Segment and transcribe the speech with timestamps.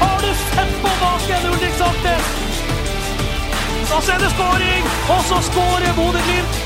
[0.00, 2.26] Har du sett på baken, Ulrik Saltnes?
[3.92, 4.84] Så er det skåring!
[5.14, 6.62] Og så skårer Bodø-Glimt!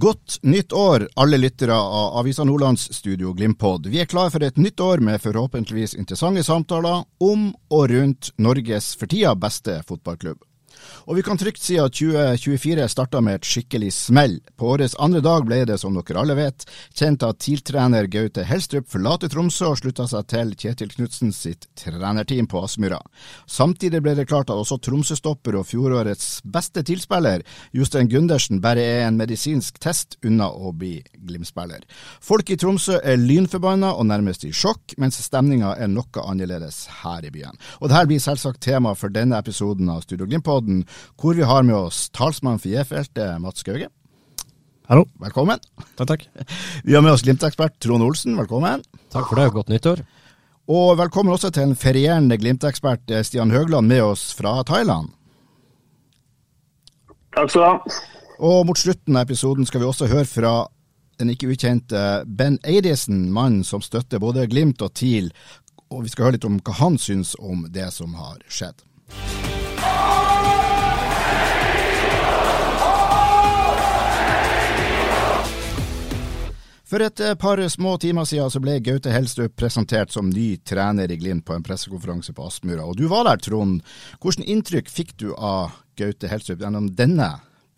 [0.00, 3.86] Godt nytt år, alle lyttere av Avisa Nordlands studio Glimpod.
[3.86, 8.94] Vi er klar for et nytt år med forhåpentligvis interessante samtaler om og rundt Norges
[8.96, 10.40] for tida beste fotballklubb.
[11.10, 14.36] Og vi kan trygt si at 2024 starta med et skikkelig smell.
[14.54, 16.62] På årets andre dag ble det, som dere alle vet,
[16.94, 22.46] kjent at TIL-trener Gaute Helstrup forlater Tromsø og slutta seg til Kjetil Knutsen sitt trenerteam
[22.46, 23.00] på Aspmyra.
[23.50, 27.42] Samtidig ble det klart at også Tromsø-stopper og fjorårets beste TIL-spiller,
[27.74, 31.82] Jostein Gundersen, bare er en medisinsk test unna å bli Glimt-spiller.
[32.22, 37.26] Folk i Tromsø er lynforbanna og nærmest i sjokk, mens stemninga er noe annerledes her
[37.26, 37.58] i byen.
[37.82, 40.86] Og dette blir selvsagt tema for denne episoden av Studio Glimt-podden,
[41.20, 43.88] hvor vi har med oss talsmann for J-feltet, Mats Skauge.
[44.90, 45.04] Hallo.
[45.22, 45.60] Velkommen.
[45.94, 46.24] Takk, takk.
[46.82, 48.82] Vi har med oss Glimt-ekspert Trond Olsen, velkommen.
[49.14, 49.52] Takk for det.
[49.54, 50.02] Godt nyttår.
[50.70, 55.12] Og velkommen også til en ferierende Glimt-ekspert eh, Stian Høgland med oss fra Thailand.
[57.36, 58.02] Takk skal du ha.
[58.50, 60.54] Og mot slutten av episoden skal vi også høre fra
[61.20, 65.30] den ikke ukjente Ben Eidesen, mannen som støtter både Glimt og TIL.
[65.90, 68.86] Og vi skal høre litt om hva han syns om det som har skjedd.
[76.90, 81.10] For et eh, par små timer siden så ble Gaute Helstrup presentert som ny trener
[81.10, 82.82] i Glimt på en pressekonferanse på Aspmyra.
[82.82, 83.78] Og du var der, Trond.
[84.18, 87.28] Hvilket inntrykk fikk du av Gaute Helstrup gjennom denne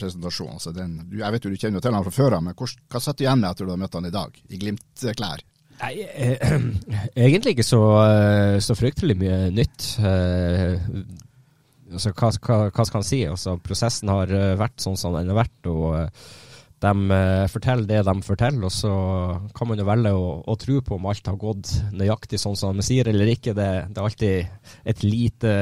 [0.00, 0.56] presentasjonen?
[0.56, 3.02] Altså den, jeg vet jo du kjenner til han fra før av, men hva, hva
[3.04, 5.44] satt du igjen med etter du har møtt han i dag, i Glimt-klær?
[5.82, 6.54] Nei, eh,
[7.26, 9.90] egentlig ikke så, eh, så fryktelig mye nytt.
[11.92, 13.20] Altså, hva, hva, hva skal han si?
[13.28, 15.68] Altså, prosessen har vært sånn som den har vært.
[15.68, 16.16] og
[16.82, 18.92] de eh, forteller det de forteller, og så
[19.56, 22.78] kan man jo velge å, å tro på om alt har gått nøyaktig sånn som
[22.78, 23.54] de sier eller ikke.
[23.56, 25.52] Det, det er alltid et lite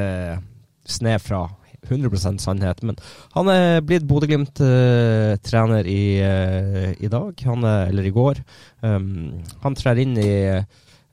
[0.90, 1.44] snev fra
[1.88, 2.82] 100% sannhet.
[2.84, 2.98] Men
[3.36, 8.42] han er blitt Bodø-Glimt-trener i, eh, i dag, han er, eller i går.
[8.84, 10.32] Um, han trer inn i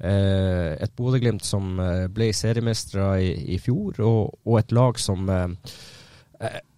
[0.04, 5.30] uh, et Bodø-Glimt som eh, ble seriemestere i, i fjor, og, og et lag som
[5.34, 5.97] eh, eh,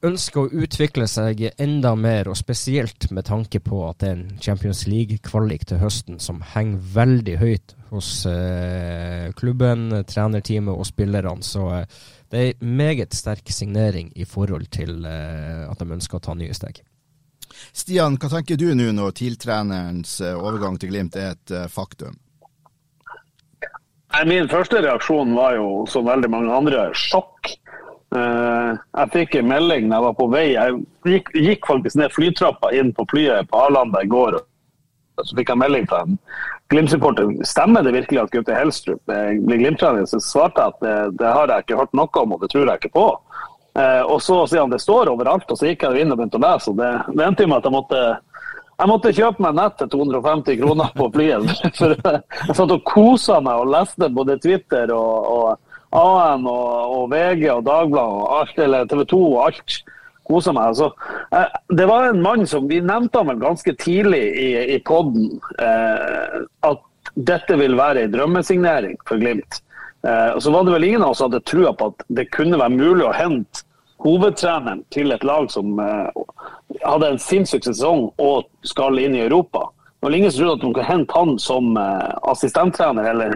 [0.08, 4.38] ønsker å utvikle seg enda mer, og spesielt med tanke på at det er en
[4.40, 11.44] Champions League-kvalik til høsten som henger veldig høyt hos eh, klubben, trenerteamet og spillerne.
[11.44, 12.00] Så eh,
[12.32, 16.38] det er en meget sterk signering i forhold til eh, at de ønsker å ta
[16.38, 16.80] nye steg.
[17.74, 22.16] Stian, hva tenker du nå når TIL-trenerens eh, overgang til Glimt er et eh, faktum?
[24.10, 27.52] Nei, Min første reaksjon var jo, som veldig mange andre, sjokk.
[28.16, 30.46] Eh, jeg fikk en melding da jeg var på vei.
[30.56, 30.78] Jeg
[31.08, 34.40] gikk, gikk faktisk ned flytrappa inn på flyet på Arlanda i går.
[35.20, 36.18] Så fikk jeg melding fra en
[36.70, 37.32] Glimt-supporter.
[37.50, 40.06] Stemmer det virkelig at Gaute Helstrup eh, blir Glimt-trener?
[40.10, 42.70] Så svarte jeg at det, det har jeg ikke hørt noe om, og det tror
[42.70, 43.08] jeg ikke på.
[43.80, 46.38] Eh, og så sier han det står overalt, og så gikk jeg inn og begynte
[46.38, 46.74] å lese.
[46.74, 48.04] og Det, det endte med at jeg måtte
[48.80, 51.50] jeg måtte kjøpe meg nett til 250 kroner på flyet.
[51.80, 57.06] For jeg satt og kosa meg og leste både Twitter og, og AN og, og,
[57.14, 59.80] VG og Dagbladet og alt, eller TV 2 og alt.
[60.30, 60.76] Kosa meg.
[60.76, 60.92] Altså,
[61.34, 65.32] eh, det var en mann som Vi nevnte han vel ganske tidlig i, i poden
[65.58, 66.86] eh, at
[67.16, 69.64] dette vil være en drømmesignering for Glimt.
[70.06, 72.30] Eh, og så var det vel ingen av oss som hadde trua på at det
[72.36, 73.66] kunne være mulig å hente
[74.00, 76.22] hovedtreneren til et lag som eh,
[76.86, 79.66] hadde en sinnssyk sesong og skal inn i Europa.
[80.00, 83.34] Det var ingen som trodde at de kunne hente han som eh, assistenttrener eller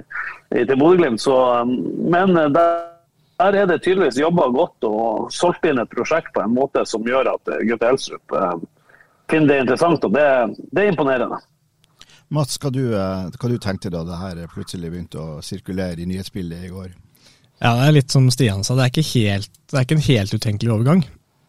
[0.54, 1.27] til Bodø-Glimt.
[1.27, 1.74] um,
[2.12, 2.86] Men eh, der,
[3.38, 7.04] der er det tydeligvis jobba godt og solgt inn et prosjekt på en måte som
[7.04, 8.54] gjør at eh, Gutte Helstrup eh,
[9.31, 10.27] finner det interessant, og det,
[10.71, 11.42] det er imponerende.
[12.33, 16.66] Mats, hva du, hva du tenkte da det her plutselig begynte å sirkulere i nyhetsbildet
[16.66, 16.94] i går?
[17.59, 20.07] Ja, det er litt som Stian sa, det er ikke, helt, det er ikke en
[20.07, 21.04] helt utenkelig overgang.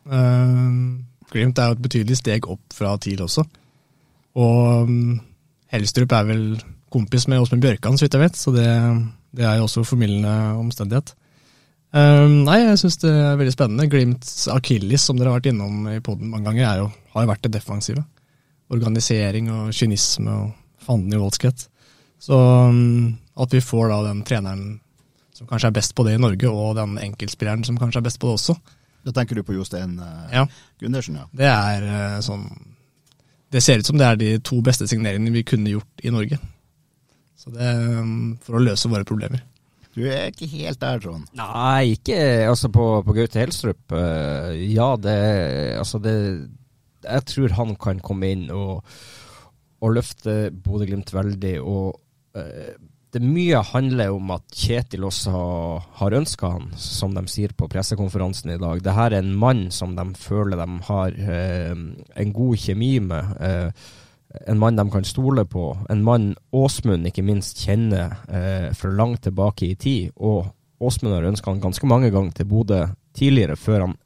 [0.04, 1.00] Uh,
[1.32, 3.46] Glimt er jo et betydelig steg opp fra TIL også.
[4.34, 5.18] Og um,
[5.74, 6.46] Helstrup er vel
[6.94, 8.70] kompis med Åsmund Bjørkan, så vidt jeg vet, så det,
[9.34, 11.14] Det er jo også formildende omstendighet.
[11.94, 13.88] Um, nei, jeg syns det er veldig spennende.
[13.90, 17.30] Glimts akilles, som dere har vært innom i poden mange ganger, er jo, har jo
[17.30, 18.02] vært det defensive.
[18.74, 20.48] Organisering og kynisme og
[20.82, 21.68] fanden i voldskhet.
[22.22, 24.64] Så um, at vi får da den treneren
[25.34, 28.20] som kanskje er best på det i Norge, og den enkeltspilleren som kanskje er best
[28.22, 28.58] på det også.
[29.04, 30.46] Da tenker du på Jostein uh, ja.
[30.80, 31.26] Gundersen, ja.
[31.34, 32.46] Det er uh, sånn
[33.54, 36.40] Det ser ut som det er de to beste signeringene vi kunne gjort i Norge.
[37.38, 39.44] Så det um, For å løse våre problemer.
[39.94, 41.28] Du er ikke helt der, Trond?
[41.38, 42.16] Nei, ikke
[42.48, 43.84] altså på, på Gaute Helstrup.
[43.94, 45.18] Uh, ja, det
[45.78, 46.16] Altså, det
[47.04, 48.82] Jeg tror han kan komme inn og,
[49.84, 51.54] og løfte Bodø-Glimt veldig.
[51.62, 51.94] Og
[52.34, 52.74] uh,
[53.14, 55.32] det mye handler om at Kjetil også
[56.00, 58.82] har, ønska han, som de sier på pressekonferansen i dag.
[58.82, 61.76] Dette er en mann som de føler de har eh,
[62.24, 63.36] en god kjemi med.
[63.38, 63.92] Eh,
[64.50, 65.68] en mann de kan stole på.
[65.90, 70.10] En mann Åsmund ikke minst kjenner eh, fra langt tilbake i tid.
[70.16, 70.50] Og
[70.82, 72.82] Åsmund har ønska han ganske mange ganger til Bodø
[73.14, 73.98] tidligere, før han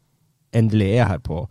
[0.52, 1.42] endelig er her på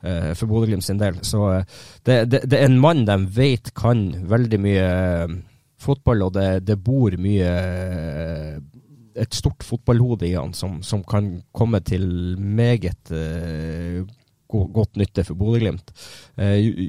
[0.00, 1.20] eh, for Bodø-Glimt sin del.
[1.20, 1.64] Så eh,
[2.06, 5.40] det, det, det, er en mann de vet kan veldig mye eh,
[5.82, 8.58] fotball, og det, det bor mye eh,
[9.22, 12.06] et stort fotballhode i han som, som kan komme til
[12.40, 14.06] meget uh,
[14.48, 15.92] godt nytte for Bodø-Glimt.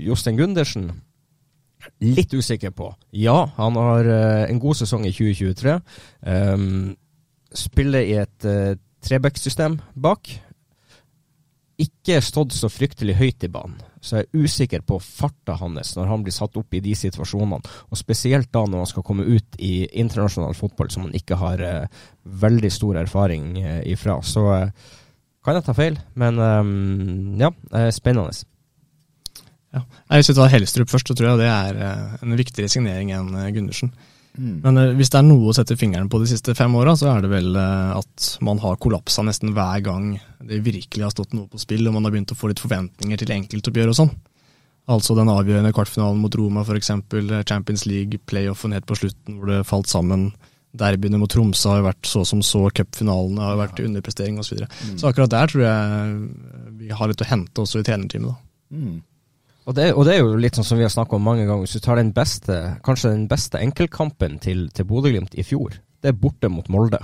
[0.08, 0.88] Jostein Gundersen
[2.04, 2.90] litt usikker på.
[3.16, 5.76] Ja, han har uh, en god sesong i 2023.
[5.76, 5.84] Um,
[6.34, 6.96] ehm,
[7.54, 8.74] spiller i et uh,
[9.04, 10.32] Trebekk-system bak.
[11.84, 16.10] Ikke stått så fryktelig høyt i banen, så jeg er usikker på farta hans når
[16.12, 17.62] han blir satt opp i de situasjonene.
[17.90, 21.64] Og spesielt da når han skal komme ut i internasjonal fotball som han ikke har
[21.64, 22.02] eh,
[22.44, 24.20] veldig stor erfaring eh, ifra.
[24.22, 24.46] Så
[25.44, 27.50] kan jeg ta feil, men um, ja,
[27.92, 28.32] spennende.
[29.74, 29.82] Ja.
[30.14, 33.34] Hvis vi tar Helstrup først, så tror jeg det er eh, en viktigere signering enn
[33.40, 33.94] eh, Gundersen.
[34.38, 34.60] Mm.
[34.64, 37.12] Men eh, hvis det er noe å sette fingeren på de siste fem åra, så
[37.14, 40.14] er det vel at man har kollapsa nesten hver gang
[40.44, 43.22] det virkelig har stått noe på spill, og man har begynt å få litt forventninger
[43.22, 44.16] til enkeltoppgjør og sånn.
[44.92, 46.92] Altså den avgjørende kvartfinalen mot Roma f.eks.,
[47.48, 50.34] Champions League, playoffen helt på slutten hvor det falt sammen.
[50.76, 54.50] Derbyene mot Tromsø har jo vært så som så, cupfinalene har vært underprestering osv.
[54.50, 54.70] Så, videre.
[54.74, 54.98] mm.
[55.00, 56.16] så akkurat der tror jeg
[56.82, 58.34] vi har litt å hente også i trenerteamet.
[58.34, 58.76] da.
[58.76, 58.98] Mm.
[59.64, 61.64] Og det, og det, er jo litt sånn som vi har snakka om mange ganger.
[61.64, 66.12] Hvis du tar den beste, kanskje den beste enkeltkampen til, til Bodø-Glimt i fjor, det
[66.12, 67.00] er borte mot Molde.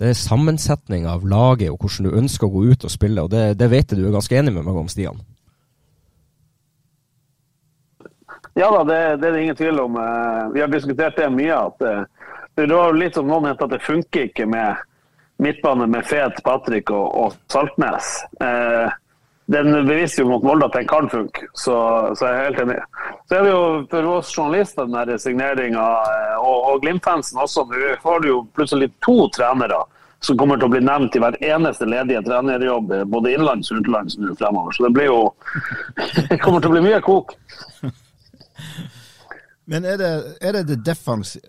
[0.00, 3.28] Det er sammensetning av laget og hvordan du ønsker å gå ut og spille, og
[3.34, 5.20] det, det vet jeg du er ganske enig med meg om, Stian?
[8.56, 9.98] Ja da, det, det er det ingen tvil om.
[10.00, 11.58] Eh, vi har diskutert det mye.
[11.58, 14.80] at eh, Det var litt som noen mente at det funker ikke med
[15.40, 18.08] midtbane med Fet, Patrick og, og Saltnes.
[18.40, 18.88] Eh,
[19.50, 21.74] den beviser jo mot Molde at den kan funke, så,
[22.14, 22.76] så, jeg er helt enig.
[23.26, 27.66] Så er det jo for oss journalister den der signeringa, eh, og, og Glimt-fansen også.
[27.70, 29.82] Nå får du jo plutselig to trenere
[30.22, 34.18] som kommer til å bli nevnt i hver eneste ledige trenerjobb, både innenlands og utenlands
[34.20, 34.76] nå fremover.
[34.76, 35.20] Så det blir jo
[36.30, 37.34] Det kommer til å bli mye kok.
[39.70, 40.12] Men er det
[40.42, 41.48] er det, det defensive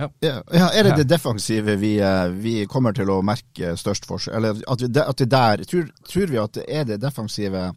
[0.00, 0.34] ja.
[0.52, 0.68] ja.
[0.72, 4.36] Er det det defensive vi, eh, vi, kommer til å merke størst forskjell?
[4.38, 7.70] Eller at, vi, at det der tror, tror, vi at det er det defensive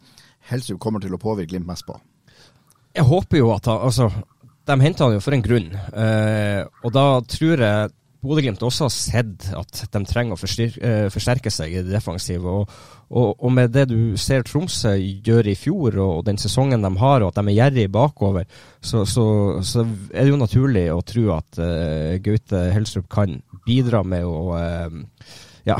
[0.50, 1.96] Helstrup kommer til å påvirke Glimt mest på?
[2.94, 4.10] Jeg håper jo at han Altså,
[4.68, 5.70] de henter han jo for en grunn.
[5.74, 7.94] Eh, og da tror jeg
[8.24, 12.48] Bodø-Glimt også har sett at de trenger å forsterke, uh, seg i det defensive.
[12.48, 12.72] Og,
[13.10, 16.94] og, og, med det du ser Tromsø gjøre i fjor, og, og den sesongen de
[17.02, 18.48] har, og at de er gjerrige bakover,
[18.80, 19.26] så, så,
[19.66, 24.58] så, er det jo naturlig å tro at uh, Gaute Helstrup kan bidra med å
[25.64, 25.78] ja,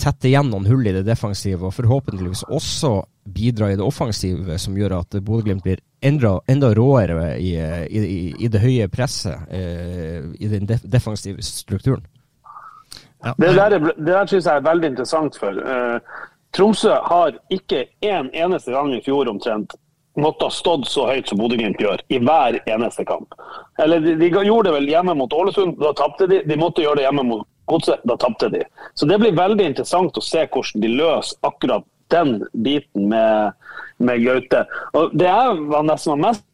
[0.00, 4.76] tette igjen noen hull i det defensive, og forhåpentligvis også bidra i det offensive, som
[4.76, 8.02] gjør at Bodø-Glimt blir enda, enda råere i, i,
[8.38, 12.04] i, det høye presset, eh, i den defensive strukturen.
[13.24, 13.32] Ja.
[13.38, 15.38] Det der, det der synes jeg er veldig interessant.
[15.40, 15.56] for.
[15.56, 16.00] Uh,
[16.52, 19.72] Tromsø har ikke en eneste gang i fjor omtrent
[20.16, 23.34] måtte ha stått så høyt som Bodø-Glimt gjør, i hver eneste kamp.
[23.82, 26.42] Eller de, de, gjorde det vel hjemme mot Ålesund, da tapte de.
[26.46, 28.62] De måtte gjøre det hjemme mot Godset, da tapte de.
[28.94, 33.54] Så det blir veldig interessant å se hvordan de løser akkurat den biten med,
[33.96, 34.64] med Gaute.
[34.92, 36.44] Og Det jeg var nesten mest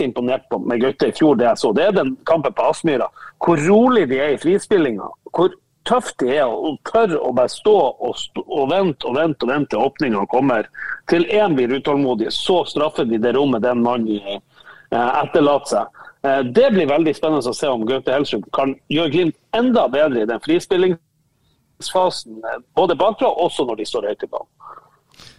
[0.00, 3.10] imponert på med Gaute i fjor, det jeg så, det er den kampen på Aspmyra.
[3.42, 5.10] Hvor rolig de er i frispillinga.
[5.34, 5.52] Hvor
[5.88, 9.52] tøft de er og tør å bare stå og, stå, og vente og vente og
[9.52, 10.68] vente til åpninga kommer.
[11.10, 16.01] Til én blir utålmodig, så straffer de det rommet den mannen eh, etterlater seg.
[16.22, 20.22] Eh, det blir veldig spennende å se om Gaute Helsrud kan gjøre Glimt enda bedre
[20.22, 24.50] i den frispillingsfasen, eh, både bakfra og også når de står høyt i banen.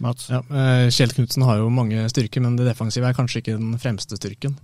[0.04, 0.28] Mats?
[0.28, 3.78] Ja, eh, Kjell Knutsen har jo mange styrker, men det defensive er kanskje ikke den
[3.80, 4.58] fremste styrken.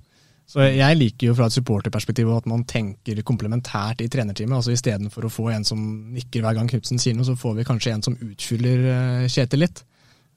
[0.51, 4.57] Så jeg liker jo fra et supporterperspektiv at man tenker komplementært i trenerteamet.
[4.57, 5.79] altså Istedenfor å få en som
[6.13, 9.85] nikker hver gang Knutsen sier noe, så får vi kanskje en som utfyller Kjetil litt.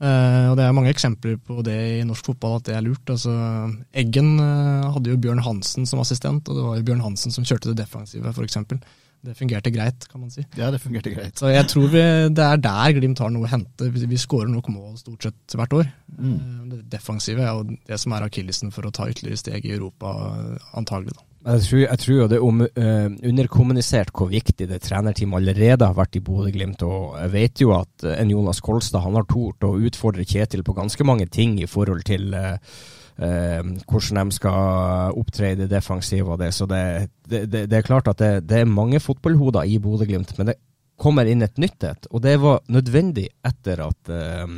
[0.04, 3.08] Uh, og Det er mange eksempler på det i norsk fotball, at det er lurt.
[3.08, 3.32] altså
[3.96, 7.48] Eggen uh, hadde jo Bjørn Hansen som assistent, og det var jo Bjørn Hansen som
[7.48, 8.60] kjørte det defensive, f.eks
[9.24, 10.42] det fungerte greit, kan man si.
[10.60, 11.38] Ja, det fungerte greit.
[11.40, 12.02] Så jeg tror vi,
[12.36, 13.88] det er der Glimt har noe å hente.
[13.94, 15.92] Vi, vi skårer nok mål stort sett hvert år.
[16.18, 16.34] Mm.
[16.34, 19.78] Uh, det defensive er jo det som er akillesen for å ta ytterligere steg i
[19.78, 20.12] Europa,
[20.76, 21.16] antagelig.
[21.16, 21.33] da.
[21.44, 25.98] Jeg tror, jeg tror det er om, uh, underkommunisert hvor viktig det trenerteamet allerede har
[25.98, 26.86] vært i Bodø-Glimt.
[26.88, 30.76] Og jeg vet jo at en Jonas Kolstad han har tort å utfordre Kjetil på
[30.78, 32.56] ganske mange ting i forhold til uh,
[33.20, 33.60] uh,
[33.92, 36.54] hvordan de skal opptre i det defensive og det.
[36.56, 36.84] Så det,
[37.28, 40.62] det, det, det er klart at det, er mange fotballhoder i Bodø-Glimt, men det
[41.04, 42.08] kommer inn et nytt et.
[42.12, 44.56] Og det var nødvendig etter at eh,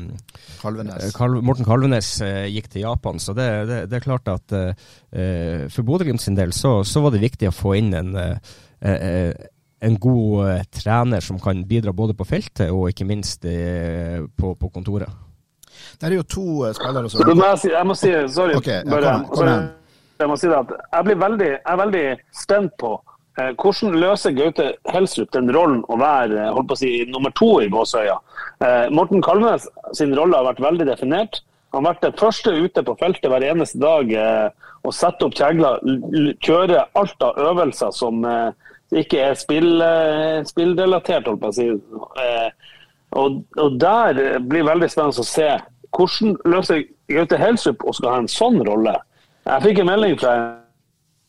[0.61, 1.09] Kalvenes.
[1.17, 3.19] Kalv, Morten Kalvenes eh, gikk til Japan.
[3.21, 3.49] Så det,
[3.89, 7.75] er klart at eh, for Bodø-Glimt sin del så, så, var det viktig å få
[7.81, 9.33] inn en eh, eh,
[9.85, 15.11] en god trener som kan bidra både på feltet og ikke minst på, på kontoret.
[15.99, 18.55] Det er jo to eh, spillere som jeg, si, jeg må si Sorry.
[18.59, 19.49] Okay, ja, bare, kom, kom
[20.15, 23.97] jeg må si det at jeg, blir veldig, jeg er veldig spent på eh, hvordan
[23.99, 27.67] løser Gaute Helsrup den rollen å være eh, holdt på å si, nummer to i
[27.71, 28.15] Gåsøya.
[28.63, 31.41] Eh, Morten Kalvenes sin rolle har vært veldig definert.
[31.75, 34.47] Han har vært den første ute på feltet hver eneste dag eh,
[34.87, 35.83] og sette opp kjegler.
[36.45, 39.83] Kjøre alt av øvelser som eh, ikke er spill,
[40.47, 41.65] spillrelatert, holdt på å si.
[43.15, 45.49] Og, og, Der blir det veldig spennende å se
[45.95, 48.93] hvordan løser Gaute Helsup å skal ha en sånn rolle?
[49.45, 50.35] Jeg fikk en melding fra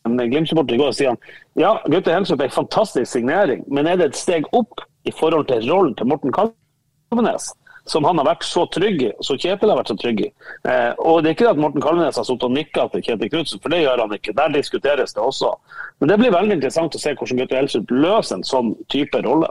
[0.07, 1.19] en Glimt-supporter i går og sier han,
[1.57, 5.47] ja, Gaute Helsup er en fantastisk signering, men er det et steg opp i forhold
[5.49, 7.53] til rollen til Morten Kalvenes?
[7.87, 10.27] Som han har vært så trygg i, så Kjetil har vært så trygg i.
[10.67, 13.31] Eh, og Det er ikke det at Morten Kalvenes har sittet og nikka til Kjetil
[13.31, 14.35] Knutsen, for det gjør han ikke.
[14.35, 15.53] Der diskuteres det også.
[15.99, 19.49] Men det blir veldig interessant å se hvordan Gaute Helsup løser en sånn type rolle.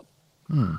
[0.53, 0.77] Mm.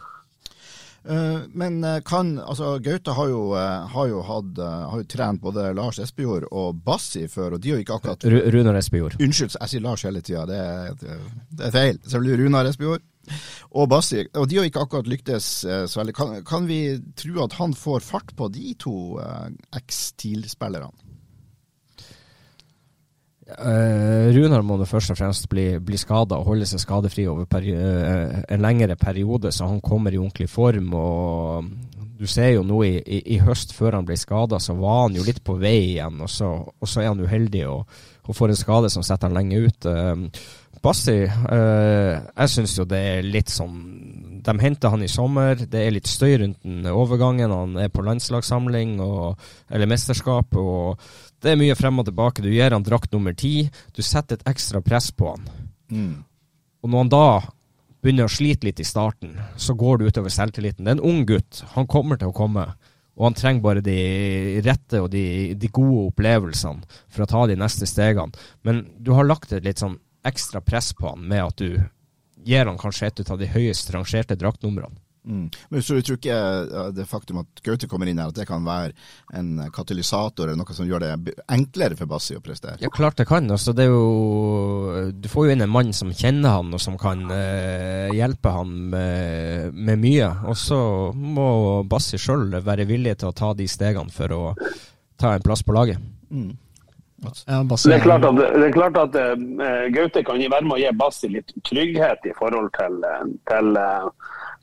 [1.09, 5.41] Eh, men eh, kan altså Gaute har jo, eh, har jo, hatt, har jo trent
[5.41, 9.15] både Lars Espejord og Bassi før, og de har jo ikke akkurat Runar Espejord.
[9.23, 10.59] Unnskyld, jeg sier Lars hele tida, det,
[11.01, 11.19] det,
[11.53, 12.01] det, er feil.
[12.03, 13.05] Så blir Runar Espejord
[13.71, 14.25] og Bassi.
[14.35, 16.15] Og de har ikke akkurat lyktes så veldig.
[16.15, 16.81] Kan, kan vi
[17.19, 18.95] tro at han får fart på de to
[19.75, 21.06] eks-TIL-spillerne?
[23.47, 28.41] Uh, Runar må først og fremst bli, bli skada og holde seg skadefri over uh,
[28.43, 30.91] en lengre periode, så han kommer i ordentlig form.
[30.93, 31.69] og
[32.19, 35.15] Du ser jo nå i, i, i høst, før han ble skada, så var han
[35.15, 36.19] jo litt på vei igjen.
[36.19, 39.39] Og så, og så er han uheldig og, og, får en skade som setter han
[39.39, 39.87] lenge ut.
[39.87, 40.27] Uh,
[40.83, 43.79] Bassi, jeg syns jo det er litt sånn
[44.47, 45.59] De henter han i sommer.
[45.59, 47.51] Det er litt støy rundt den overgangen.
[47.51, 50.55] Han er på landslagssamling og, eller mesterskap.
[50.55, 51.01] og
[51.43, 52.41] det er mye frem og tilbake.
[52.41, 53.67] Du gir han drakt nummer ti.
[53.93, 55.45] Du setter et ekstra press på han.
[55.91, 56.15] Mm.
[56.83, 57.27] Og når han da
[58.01, 60.85] begynner å slite litt i starten, så går det utover selvtilliten.
[60.85, 61.63] Det er en ung gutt.
[61.75, 62.69] Han kommer til å komme.
[63.17, 63.99] Og han trenger bare de
[64.65, 68.33] rette og de, de gode opplevelsene for å ta de neste stegene.
[68.63, 71.77] Men du har lagt et litt sånn ekstra press på han med at du
[72.45, 75.01] gir han kanskje et av de høyest rangerte draktnumrene.
[75.27, 75.49] Mm.
[75.69, 76.35] Men så du tror ikke
[76.95, 78.93] det faktum at Gaute kommer inn her, at det kan være
[79.35, 82.77] en katalysator eller noe som gjør det enklere for Bassi å prestere?
[82.79, 83.49] Ja, klart det kan.
[83.51, 87.25] Altså, det jo, du får jo inn en mann som kjenner han, og som kan
[87.33, 90.31] eh, hjelpe han med, med mye.
[90.47, 90.79] Og så
[91.11, 91.49] må
[91.89, 94.43] Bassi sjøl være villig til å ta de stegene for å
[95.19, 95.99] ta en plass på laget.
[96.31, 96.55] Mm.
[97.25, 100.81] Ja, det er klart at, det er klart at uh, Gaute kan være med å
[100.81, 102.99] gi Bassi litt trygghet i forhold til,
[103.49, 104.11] til uh,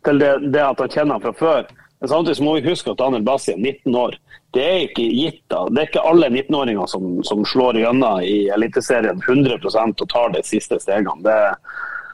[0.04, 1.72] til det, det at han kjenner han fra før.
[2.00, 4.18] Men samtidig må vi huske at Daniel Bassi er 19 år.
[4.54, 5.64] Det er ikke gitt da.
[5.70, 10.44] Det er ikke alle 19-åringer som, som, slår gjennom i Eliteserien 100% og tar de
[10.46, 11.16] siste stegene.
[11.24, 11.38] Det,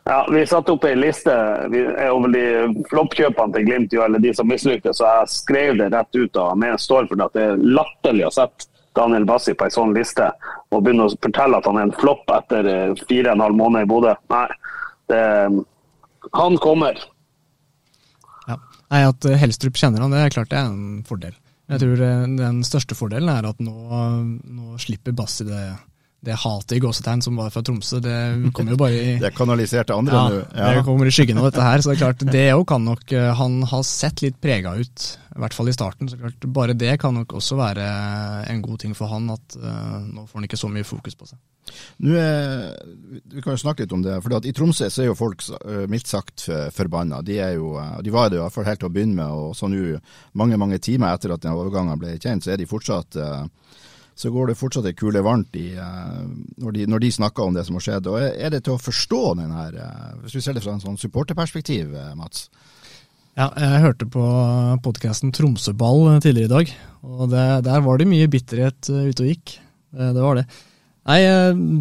[0.08, 2.44] ja, vi satte opp ei liste er over de
[2.92, 6.32] floppkjøpene til Glimt, eller de som mislyktes, så jeg skrev det rett ut.
[6.36, 9.66] da, Men jeg står for det at det er latterlig å sette Daniel Bassi på
[9.66, 10.26] ei sånn liste
[10.70, 13.58] og begynne å fortelle at han er en flopp etter eh, fire og en halv
[13.60, 14.14] måned i Bodø.
[14.32, 14.46] Nei,
[15.10, 15.20] det,
[16.36, 16.98] han kommer.
[18.50, 21.36] Nei, At eh, Helstrup kjenner han, det er klart det er en fordel.
[21.70, 23.76] Jeg tror eh, den største fordelen er at nå,
[24.42, 25.62] nå slipper Bassi det,
[26.20, 28.00] det hatet i gåsetegn som var fra Tromsø.
[28.04, 30.40] Det kommer jo bare i Det er kanalisert til andre nå.
[30.52, 31.80] Ja, det kommer i skyggen av dette her.
[31.80, 35.06] Så det er klart, det òg kan nok eh, Han har sett litt prega ut,
[35.32, 36.10] i hvert fall i starten.
[36.12, 37.86] så klart, Bare det kan nok også være
[38.52, 41.30] en god ting for han, at uh, nå får han ikke så mye fokus på
[41.30, 41.40] seg.
[42.04, 42.68] Nå er,
[43.30, 44.18] vi kan jo snakke litt om det.
[44.20, 45.44] for I Tromsø så er jo folk
[45.88, 47.22] mildt sagt forbanna.
[47.24, 49.30] De, er jo, de var det i hvert fall helt til å begynne med.
[49.30, 50.00] og så nå
[50.36, 53.16] Mange mange timer etter at den overgangen ble kjent, så er de fortsatt
[54.20, 56.24] så går det fortsatt ei kule varmt i, uh,
[56.60, 58.08] når, de, når, de, snakker om det som har skjedd.
[58.10, 60.82] Og Er det til å forstå den her, uh, hvis vi ser det fra en
[60.82, 62.48] sånn supporterperspektiv, uh, Mats?
[63.38, 64.22] Ja, jeg hørte på
[64.84, 66.72] podkasten Tromsøball tidligere i dag,
[67.06, 69.54] og det, der var det mye bitterhet ute og gikk.
[69.94, 70.44] Det var det.
[71.08, 71.20] Nei,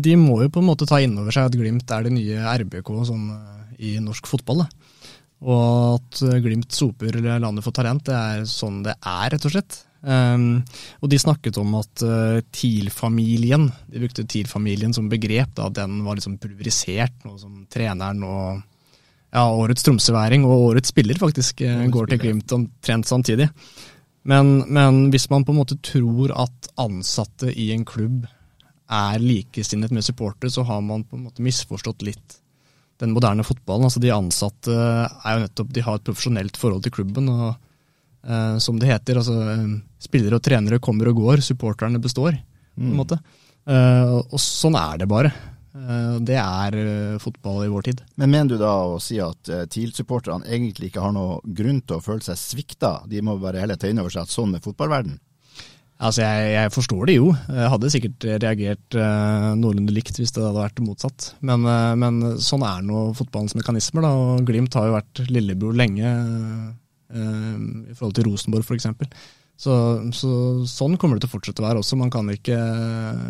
[0.06, 2.54] de må jo på en måte ta inn over seg at Glimt er det nye
[2.62, 3.26] RBK sånn,
[3.82, 4.62] i norsk fotball.
[4.62, 4.70] Da.
[5.50, 9.82] Og at Glimt soper landet for talent, det er sånn det er, rett og slett.
[10.00, 10.62] Um,
[11.04, 16.16] og de snakket om at uh, TIL-familien, de brukte TIL-familien som begrep, da, den var
[16.16, 18.62] liksom pulverisert, noe som treneren og
[19.30, 23.50] ja, årets tromsøværing og årets spiller faktisk årets går til Glimt omtrent samtidig.
[24.30, 28.26] Men, men, hvis man på en måte tror at ansatte i en klubb
[28.90, 32.40] er likesinnet med supportere, så har man på en måte misforstått litt
[33.00, 33.88] den moderne fotballen.
[33.88, 37.30] Altså De ansatte er jo nettopp, de har et profesjonelt forhold til klubben.
[37.30, 37.56] og
[38.20, 39.22] Uh, som det heter.
[39.22, 42.36] altså uh, Spillere og trenere kommer og går, supporterne består.
[42.76, 42.98] på en mm.
[43.00, 43.20] måte.
[43.70, 45.30] Eh, og sånn er det bare.
[46.26, 48.00] det er fotball i vår tid.
[48.18, 52.02] Men mener du da å si at TIL-supporterne egentlig ikke har noe grunn til å
[52.02, 52.94] føle seg svikta?
[53.12, 55.20] De må bare heller ta inn over seg at sånn er fotballverden?
[56.00, 57.32] Altså, jeg, jeg, forstår det jo.
[57.52, 61.34] Jeg hadde sikkert reagert eh, noenlunde likt hvis det hadde vært motsatt.
[61.44, 64.08] Men, eh, men sånn er nå fotballens mekanismer.
[64.08, 64.12] Da.
[64.16, 66.14] og Glimt har jo vært lillebror lenge.
[67.10, 68.90] Eh, i forhold til Rosenborg f.eks.
[69.60, 69.74] Så,
[70.16, 70.32] så,
[70.72, 72.00] sånn kommer det til å fortsette å være også.
[72.00, 72.58] Man kan ikke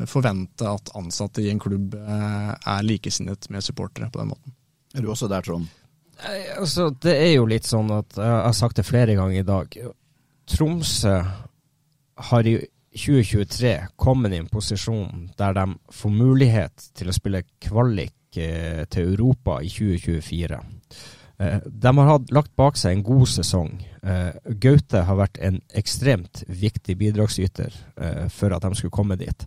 [0.10, 4.54] forvente at ansatte i en klubb eh, er likesinnet med supportere på den måten.
[4.94, 5.70] Er du også der, Trond?
[6.60, 9.78] Altså, det er jo litt sånn at jeg har sagt det flere ganger i dag.
[10.50, 11.16] Tromsø
[12.30, 12.58] har i
[13.00, 19.14] 2023 kommet i en posisjon der de får mulighet til å spille kvalik eh, til
[19.14, 20.60] Europa i 2024.
[21.40, 23.72] Eh, de har hatt, lagt bak seg en god sesong.
[24.04, 29.46] Eh, Gaute har vært en ekstremt viktig bidragsyter eh, for at de skulle komme dit.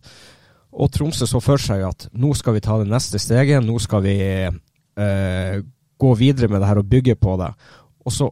[0.73, 4.05] Og Tromsø så for seg at nå skal vi ta det neste steget, nå skal
[4.07, 5.57] vi eh,
[6.01, 7.51] gå videre med det her og bygge på det.
[8.09, 8.31] Og så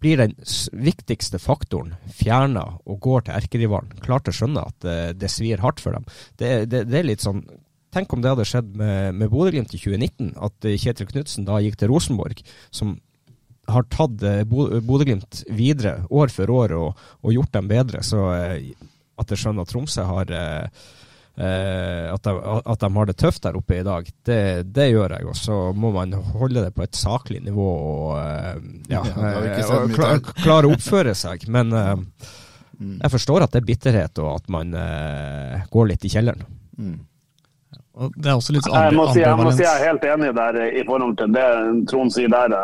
[0.00, 0.36] blir den
[0.72, 3.98] viktigste faktoren fjerna og går til erkerivalen.
[4.00, 4.86] Klart å skjønne at
[5.20, 6.06] det svir hardt for dem.
[6.40, 7.42] Det, det, det, er litt sånn
[7.90, 11.58] Tenk om det hadde skjedd med, med Bodø-Glimt i 2019, at eh, Kjetil Knutsen da
[11.62, 12.94] gikk til Rosenborg, som
[13.70, 18.04] har tatt eh, Bodø-Glimt videre år for år og, og, gjort dem bedre.
[18.06, 18.70] Så eh,
[19.20, 20.34] at jeg skjønner at Tromsø har
[21.40, 22.32] at de,
[22.68, 24.40] at de, har det tøft der oppe i dag, det,
[24.76, 25.26] det gjør jeg.
[25.30, 29.00] Og så må man holde det på et saklig nivå og ja,
[30.42, 31.46] klare å oppføre seg.
[31.48, 32.98] Men mm.
[32.98, 34.74] jeg forstår at det er bitterhet, og at man
[35.72, 36.44] går litt i kjelleren.
[38.00, 40.32] Og det er også litt jeg må, si, jeg må si jeg er helt enig
[40.36, 41.48] der i forhold til det
[41.90, 42.54] Trond sier der.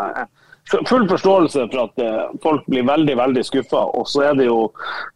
[0.66, 3.84] Full forståelse for at eh, folk blir veldig veldig skuffa.
[3.98, 4.70] Og så er det jo,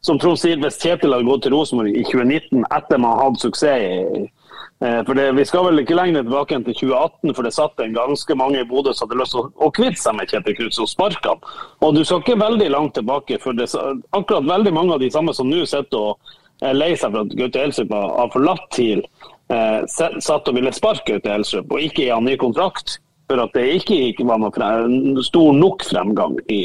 [0.07, 3.87] som Trond sier, hvis Kjetil hadde gått til Rosenborg i 2019 etter man hadde suksess
[3.87, 7.55] i eh, for det, Vi skal vel ikke lenger tilbake enn til 2018, for det
[7.57, 10.59] satt en ganske mange i Bodø som hadde lyst til å, kvitte seg med Kjetil
[10.61, 11.51] Knutsen og sparke ham.
[11.81, 13.73] Og du skal ikke veldig langt tilbake, for det,
[14.21, 17.37] akkurat veldig mange av de samme som nå sitter og er lei seg for at
[17.41, 19.03] Gaute Elsvik har forlatt TIL,
[19.51, 22.99] eh, satt og ville sparke ut Elstrup og ikke gi han ny kontrakt.
[23.31, 26.65] For at det ikke, var noe stor nok fremgang i,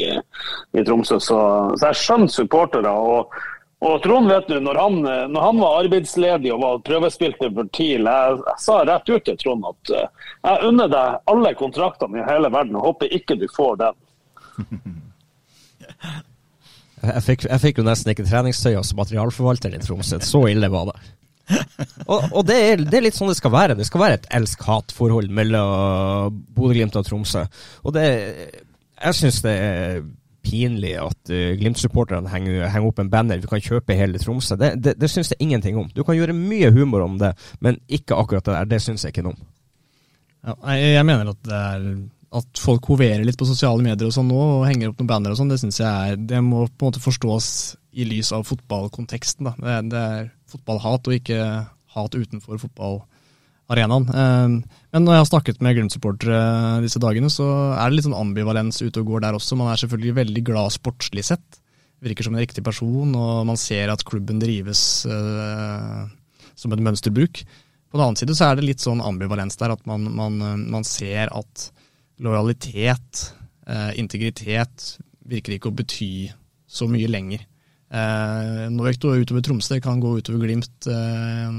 [0.74, 1.20] i Tromsø.
[1.22, 1.38] Så,
[1.78, 2.90] så jeg skjønner supportere.
[2.90, 3.36] Og,
[3.86, 4.96] og Trond, vet du, når han,
[5.30, 9.38] når han, var arbeidsledig og var prøvespilte for TIL, jeg, jeg, sa rett ut til
[9.44, 13.46] Trond at uh, jeg unner deg alle kontraktene i hele verden og håper ikke du
[13.54, 14.02] får den.
[17.06, 20.16] Jeg fikk, jeg fikk, jo nesten ikke treningstøy som materialforvalter i Tromsø.
[20.24, 20.94] Så ille var det
[22.10, 23.78] og, og det, er, det, er, litt sånn det skal være.
[23.78, 27.46] Det skal være et elsk-hat-forhold mellom Bodø-Glimt og Tromsø.
[27.86, 30.00] Og det Jeg syns det er
[30.46, 34.58] pinlig at uh, Glimt-supporterne henger, henger, opp en banner vi kan kjøpe hele Tromsø.
[34.60, 35.88] Det, det, det syns jeg ingenting om.
[35.94, 38.74] Du kan gjøre mye humor om det, men ikke akkurat det der.
[38.76, 39.46] Det syns jeg ikke noe om.
[40.46, 41.88] Ja, jeg, mener at det er
[42.36, 45.32] at folk hoverer litt på sosiale medier og sånn nå, og henger opp noen banner
[45.32, 47.48] og sånn, det syns jeg er Det må på en måte forstås
[47.96, 49.48] i lys av fotballkonteksten.
[49.48, 49.54] da.
[49.56, 51.38] Det, det er fotballhat, og ikke
[51.96, 54.08] hat utenfor fotballarenaen.
[54.12, 54.56] Ehm,
[54.92, 56.40] men når jeg har snakket med Glimt-supportere
[56.84, 59.58] disse dagene, så er det litt sånn ambivalens ute og går der også.
[59.58, 61.60] Man er selvfølgelig veldig glad sportslig sett.
[62.04, 66.04] Virker som en riktig person, og man ser at klubben drives uh,
[66.52, 67.40] som et mønsterbruk.
[67.88, 70.36] På den annen side så er det litt sånn ambivalens der, at man, man,
[70.68, 71.70] man ser at
[72.20, 73.30] lojalitet,
[73.98, 74.84] integritet,
[75.26, 76.10] virker ikke å bety
[76.68, 77.42] så mye lenger.
[77.86, 81.50] Eh, gikk det utover Tromsø, kan gå utover Glimt eh,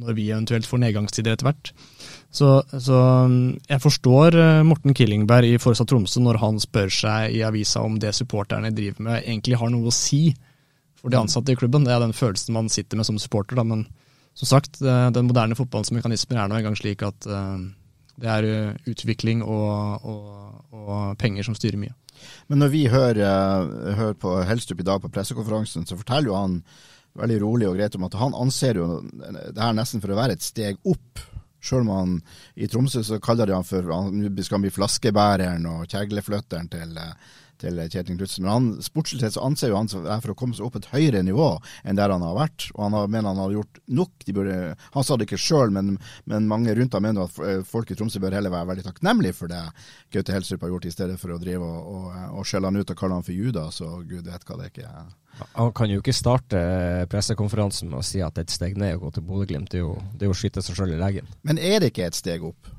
[0.00, 1.72] når vi eventuelt får nedgangstider etter hvert.
[2.32, 7.36] Så, så, mm, jeg forstår eh, Morten Killingberg i Forsa Tromsø når han spør seg
[7.36, 10.30] i avisa om det supporterne driver med egentlig har noe å si
[10.96, 11.84] for de ansatte i klubben.
[11.84, 13.60] Det er den følelsen man sitter med som supporter.
[13.60, 13.66] Da.
[13.68, 13.84] Men
[14.36, 17.28] som sagt, den moderne fotballens mekanismer er nå engang slik at
[18.16, 18.46] det er
[18.88, 21.92] utvikling og, og, og penger som styrer mye.
[22.50, 26.60] Men når vi hører, hører på Helstrup i dag på pressekonferansen, så forteller jo han
[27.16, 30.36] veldig rolig og greit om at han anser jo det her nesten for å være
[30.36, 31.22] et steg opp.
[31.66, 32.12] Sjøl om han
[32.54, 36.92] i Tromsø så kaller de han for han skal bli flaskebæreren og kjegleflytteren til,
[37.62, 38.44] til Kjetil Knutsen.
[38.44, 41.22] Men han, sportslig sett så anser jo han for å komme seg opp et høyere
[41.26, 41.48] nivå
[41.84, 42.68] enn der han har vært.
[42.74, 44.14] Og han har, mener han har gjort nok.
[44.36, 44.56] Burde,
[44.96, 45.94] han sa det ikke sjøl, men,
[46.28, 49.52] men, mange rundt ham mener at folk i Tromsø bør heller være veldig takknemlige for
[49.52, 49.62] det
[50.14, 52.92] Gaute Helstrup har gjort, i stedet for å drive og, og, og skjelle han ut
[52.92, 55.14] og kalle han for Judas og gud vet hva det ikke er.
[55.52, 56.60] Han kan jo ikke starte
[57.12, 59.72] pressekonferansen med å si at det et steg ned å gå til Bodø-Glimt.
[59.72, 61.28] Det, er jo å skyte seg sjøl i leggen.
[61.46, 62.70] Men er det ikke et steg opp?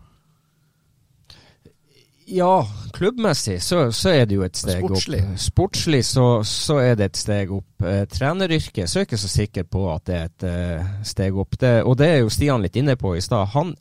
[2.28, 5.22] Ja, klubbmessig så, så er det jo et steg Sportslig.
[5.24, 5.40] opp.
[5.40, 7.86] Sportslig så, så, er det et steg opp.
[7.88, 11.40] Eh, treneryrket så er jeg ikke så sikker på at det er et eh, steg
[11.40, 11.56] opp.
[11.62, 13.48] Det, og det er jo Stian litt inne på i stad.
[13.56, 13.72] Han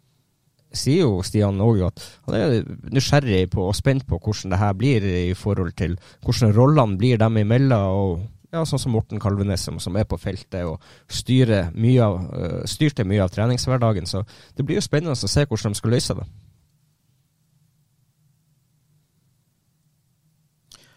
[0.71, 2.57] sier jo Stian òg at han er
[2.95, 7.19] nysgjerrig på og spent på hvordan det her blir i forhold til hvordan rollene blir
[7.19, 7.99] dem imellom.
[7.99, 10.79] og ja, sånn som Morten Kalvenes, som er på feltet og
[11.11, 14.07] styrer mye av, uh, styrte mye av treningshverdagen.
[14.07, 14.23] Så
[14.57, 16.25] det blir jo spennende å se hvordan de skal løse det.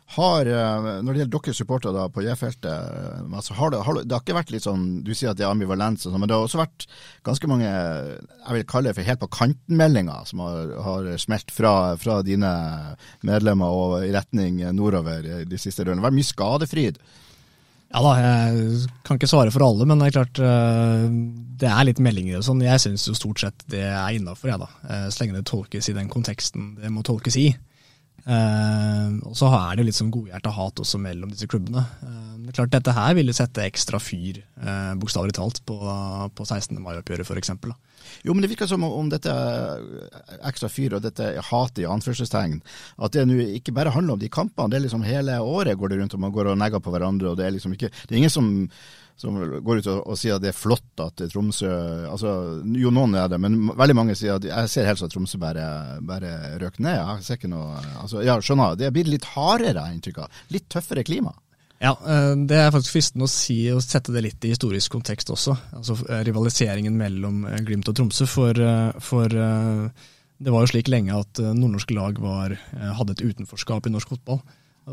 [0.09, 0.47] Har,
[1.05, 2.87] når det gjelder deres supportere på J-feltet,
[3.29, 5.53] altså har det, har det, har ikke vært litt sånn Du sier at det er
[5.53, 6.87] ambivalens, sånn, men det har også vært
[7.27, 11.73] ganske mange jeg vil kalle det for helt på kanten-meldinger som har, har smelt fra,
[12.01, 12.49] fra, dine
[13.21, 15.99] medlemmer og i retning nordover de siste rundene.
[15.99, 17.01] Det har vært mye skadefryd.
[17.89, 20.41] Ja da, jeg kan ikke svare for alle, men det er klart
[21.61, 22.65] det er litt meldinger og sånn.
[22.65, 24.69] Jeg syns jo stort sett det er innafor, jeg da.
[25.13, 27.51] Så lenge det tolkes i den konteksten det må tolkes i.
[28.27, 31.85] og så er det jo litt sånn godhjerta hat også mellom disse klubbene.
[32.43, 35.77] det er klart Dette her ville sette ekstra fyr, uh, bokstavelig talt, på,
[36.35, 36.77] på 16.
[36.81, 37.53] mai-oppgjøret f.eks.
[38.25, 39.33] Jo, men det virker som om dette
[40.47, 42.59] ekstra fyr og dette hatet i anførselstegn,
[42.99, 44.71] at det nå ikke bare handler om de kampene.
[44.71, 47.31] det er liksom Hele året går det rundt og man går og negger på hverandre.
[47.31, 48.49] og Det er liksom ikke, det er ingen som,
[49.19, 51.69] som går ut og, og, sier at det er flott at Tromsø
[52.07, 52.31] altså
[52.79, 55.65] Jo, noen er det, men veldig mange sier at jeg ser helst at Tromsø bare,
[56.05, 56.95] bare røk ned.
[56.95, 60.43] Jeg ser ikke noe, altså, ja, skjønner, Det blir litt hardere, inntrykk av.
[60.55, 61.33] Litt tøffere klima.
[61.79, 61.93] Ja,
[62.35, 65.55] det er faktisk fristende å si og sette det litt i historisk kontekst også.
[65.79, 65.95] Altså
[66.27, 68.27] Rivaliseringen mellom Glimt og Tromsø.
[68.27, 68.59] For,
[69.03, 72.57] for det var jo slik lenge at nordnorske lag var,
[72.99, 74.43] hadde et utenforskap i norsk fotball.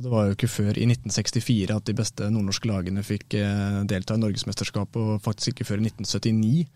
[0.03, 3.33] Det var jo ikke før i 1964 at de beste nordnorske lagene fikk
[3.89, 6.67] delta i Norgesmesterskapet, og faktisk ikke før i 1979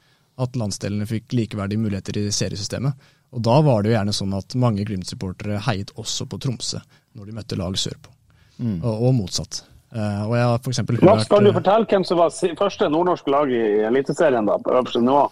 [0.41, 3.09] at landsdelene fikk likeverdige muligheter i seriesystemet.
[3.31, 6.81] Og Da var det jo gjerne sånn at mange Glimt-supportere heiet også på Tromsø
[7.19, 8.13] når de møtte lag sørpå,
[8.59, 8.79] mm.
[8.83, 9.65] og, og motsatt.
[9.91, 13.33] Uh, og jeg har for hørt Mats, kan du fortelle hvem som var første nordnorske
[13.35, 15.25] lag i Eliteserien da, på øverste nivå?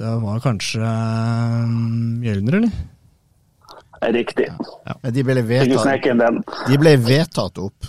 [0.00, 2.78] det var kanskje uh, Mjølner, eller?
[4.00, 4.48] Riktig.
[4.48, 4.96] Ja.
[5.02, 5.10] Ja.
[5.12, 7.88] De, ble vedtatt, de ble vedtatt opp.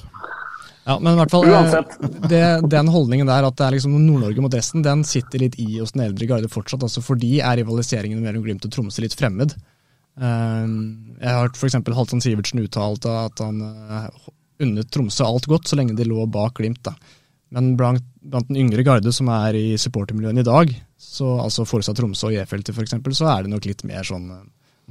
[0.83, 1.45] Ja, men i hvert fall
[2.25, 2.41] det,
[2.73, 5.93] Den holdningen der at det er liksom Nord-Norge mot resten, den sitter litt i hos
[5.93, 6.83] den eldre garde fortsatt.
[6.83, 9.55] altså Fordi er rivaliseringen mellom Glimt og Tromsø litt fremmed.
[10.19, 10.67] Uh,
[11.21, 11.77] jeg har hørt f.eks.
[11.79, 13.61] Halvdan Sivertsen uttalt at han
[14.61, 16.83] unnet Tromsø alt godt, så lenge de lå bak Glimt.
[16.89, 16.95] da.
[17.55, 21.93] Men blant, blant, den yngre garde som er i supportermiljøene i dag, så, altså Forsa
[21.95, 24.29] Tromsø og J-feltet f.eks., så er det nok litt mer sånn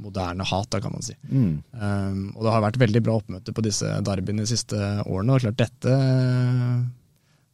[0.01, 1.15] moderne hat, da, kan man si.
[1.29, 1.61] Mm.
[1.77, 5.37] Um, og det har vært veldig bra oppmøte på disse derbyene de siste årene.
[5.37, 5.97] og klart dette,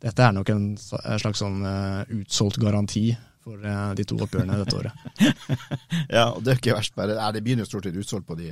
[0.08, 3.10] dette er nok en, en slags sånn uh, utsolgt garanti
[3.48, 5.08] for uh, de to oppgjørene dette året.
[6.18, 6.96] ja, og det er ikke verst.
[6.98, 8.52] bare, Det begynner jo stort sett utsolgt på de,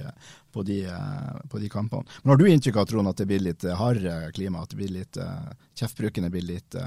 [0.56, 2.08] på, de, uh, på de, kampene.
[2.24, 4.64] Men Har du inntrykk av Trond, at det blir litt uh, hardere klima?
[4.64, 6.78] At det blir litt uh, kjeftbruken blir litt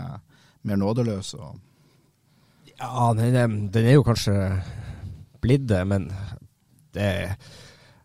[0.69, 1.35] mer nådeløs?
[1.39, 1.59] Og...
[2.79, 4.37] Ja, den, den, er jo kanskje
[5.43, 6.09] blitt det, men
[6.97, 7.11] det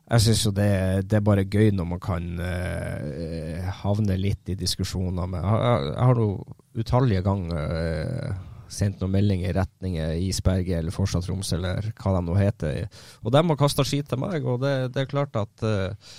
[0.04, 0.72] jeg syns jo det,
[1.08, 6.10] det, er bare gøy når man kan uh, havne litt i diskusjoner med Jeg, jeg
[6.10, 6.28] har jo
[6.76, 8.42] utallige ganger uh,
[8.74, 9.96] sendt noen meldinger i retning
[10.28, 13.02] Isberget eller Forsa Tromsø eller hva de nå heter.
[13.22, 16.14] Og de har kasta skit til meg, og det, det er klart at uh,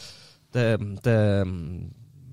[0.54, 0.68] det,
[1.04, 1.18] det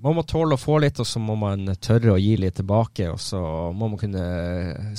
[0.02, 3.06] man må tåle å få litt, og så må man tørre å gi litt tilbake.
[3.12, 3.38] Og så
[3.70, 4.24] må man kunne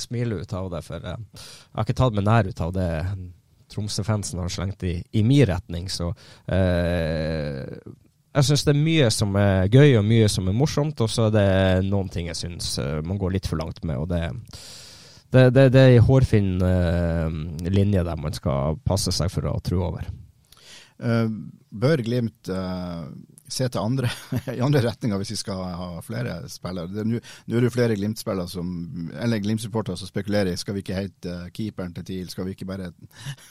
[0.00, 1.44] smile ut av det, for jeg
[1.74, 2.90] har ikke tatt meg nær ut av det
[3.74, 5.90] Tromsø-fansen har slengt i, i min retning.
[5.92, 6.12] Så
[6.46, 7.66] eh,
[8.34, 11.02] jeg syns det er mye som er gøy, og mye som er morsomt.
[11.04, 13.98] Og så er det noen ting jeg syns man går litt for langt med.
[14.00, 14.24] og det
[15.34, 17.30] det, det, det er en hårfin uh,
[17.66, 20.06] linje der man skal passe seg for å tro over.
[21.02, 21.26] Uh,
[21.74, 23.08] bør Glimt uh,
[23.50, 24.08] se til andre,
[24.56, 27.04] i andre retninger hvis vi skal ha flere spillere?
[27.04, 28.68] Nå er det jo flere Glimt-spillere som,
[29.20, 32.56] eller Glimt-supportere som spekulerer i skal vi ikke hete uh, keeperen til TIL, skal vi
[32.56, 32.92] ikke bare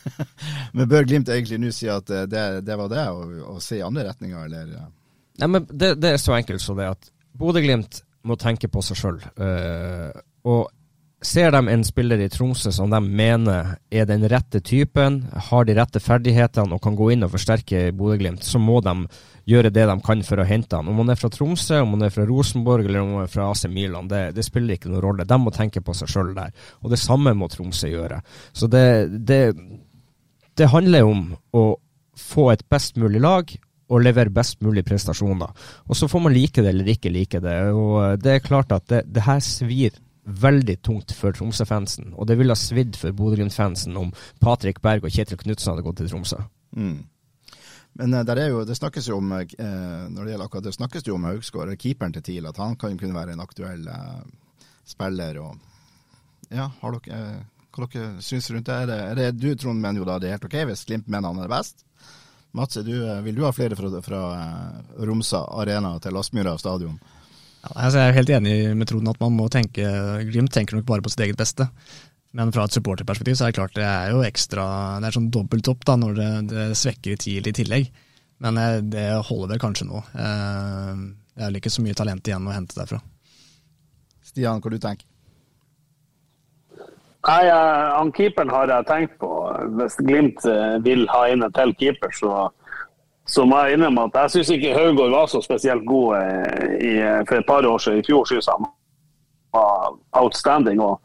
[0.75, 3.85] Men bør Glimt egentlig nå si at det, det var det, og, og, se i
[3.85, 4.77] andre retninger, eller?
[5.41, 8.99] Nei, men det, det, er så enkelt som det at Bodø-Glimt må tenke på seg
[8.99, 9.17] sjøl.
[10.47, 10.59] og
[11.23, 15.75] Ser de en spiller i Tromsø som de mener er den rette typen, har de
[15.77, 19.07] rette ferdighetene og kan gå inn og forsterke Bodø-Glimt, så må de
[19.47, 20.91] gjøre det de kan for å hente han.
[20.91, 23.47] Om han er fra Tromsø, om han er fra Rosenborg eller om han er fra
[23.53, 25.27] AC Milan, det, det spiller ikke noen rolle.
[25.27, 26.51] De må tenke på seg sjøl der.
[26.83, 28.19] Og det samme må Tromsø gjøre.
[28.51, 28.85] Så det,
[29.23, 29.41] det,
[30.59, 31.67] det handler om å
[32.19, 33.55] få et best mulig lag
[33.93, 35.55] og levere best mulig prestasjoner.
[35.87, 37.59] Og så får man like det eller ikke like det.
[37.71, 42.13] Og det er klart at det, det her svir veldig tungt for Tromsø-fansen.
[42.15, 45.99] Og det ville ha svidd for Bodø-Glimt-fansen om Patrick Berg og Kjetil Knutsen hadde gått
[46.01, 46.39] til Tromsø.
[46.77, 47.01] Mm.
[47.99, 49.43] Men uh, jo, det snakkes jo om uh,
[50.09, 52.97] når det gjelder akkurat det snakkes jo om Haugsgaard, keeperen til TIL, at han kan
[52.97, 54.21] kunne være en aktuell uh,
[54.85, 55.39] spiller.
[55.43, 55.57] og
[56.49, 57.23] ja, har dere,
[57.73, 58.79] Hva dere syns rundt det?
[58.83, 58.99] Er, det?
[59.11, 59.31] er det?
[59.41, 61.85] Du Trond mener jo da det er helt ok hvis Glimt mener han er best?
[62.53, 62.93] Mats, du,
[63.25, 64.19] vil du ha flere fra, fra
[65.01, 66.99] Romsa arena til Aspmyra stadion?
[67.63, 69.87] Ja, altså jeg er helt enig med Trond at man må tenke
[70.27, 71.69] Glimt tenker nok bare på sitt eget beste.
[72.35, 74.65] Men fra et supporterperspektiv så er det klart det er jo ekstra
[74.99, 77.91] Det er sånn dobbelt opp da, når det, det svekker TIL i tillegg.
[78.43, 80.01] Men eh, det holder vel kanskje nå.
[80.17, 82.99] Eh, det er vel ikke så mye talent igjen å hente derfra.
[84.23, 85.07] Stian, hva du tenker
[87.23, 89.29] Nei, han Keeperen har jeg tenkt på.
[89.77, 92.49] Hvis Glimt eh, vil ha inn en til keeper, så
[93.25, 96.93] så må jeg innrømme at jeg syns ikke Haugård var så spesielt god eh, i,
[97.27, 98.01] for et par år siden.
[98.01, 98.67] I fjor syns han
[99.53, 100.81] var outstanding.
[100.81, 100.99] og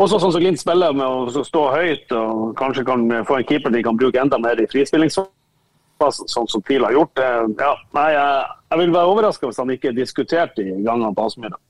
[0.00, 3.72] også sånn som Glimt spiller med å stå høyt og kanskje kan få en keeper
[3.74, 7.20] de kan bruke enda mer i frispillingsfasen, sånn som TIL har gjort.
[7.60, 11.60] Ja, nei, jeg, jeg vil være overraska hvis han ikke diskuterte i gangene på Aspmyra.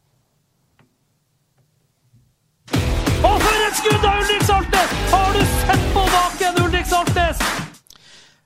[3.21, 4.95] Og for et skudd av Ulrik Saltnes!
[5.11, 7.70] Har du sett på baken, Ulrik Saltnes?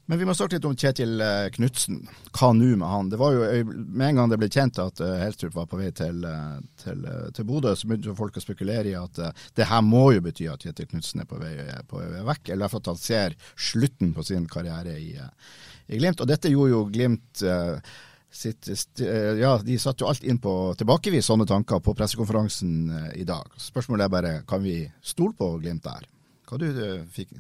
[0.07, 2.03] Men vi må snakke litt om Kjetil eh, Knutsen.
[2.37, 3.09] Hva nå med han?
[3.13, 5.89] Det var jo Med en gang det ble kjent at eh, Helstrup var på vei
[5.97, 9.23] til, eh, til, til Bodø, så begynte folk å spekulere i at
[9.57, 11.55] det her må jo bety at Kjetil Knutsen er på vei,
[11.89, 15.15] på vei vekk, eller i at han ser slutten på sin karriere i,
[15.89, 16.21] i Glimt.
[16.21, 17.45] Og dette gjorde jo Glimt
[18.35, 18.67] sitt
[18.99, 23.53] Ja, de satte jo alt inn på tilbakevis sånne tanker på pressekonferansen i dag.
[23.57, 26.11] Spørsmålet er bare, kan vi stole på Glimt der?
[26.45, 26.67] Hva du
[27.15, 27.31] fikk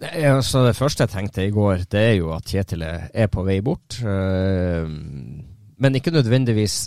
[0.00, 3.44] det, altså det første jeg tenkte i går, det er jo at Kjetil er på
[3.46, 3.98] vei bort.
[4.02, 4.86] Uh,
[5.78, 6.86] men ikke nødvendigvis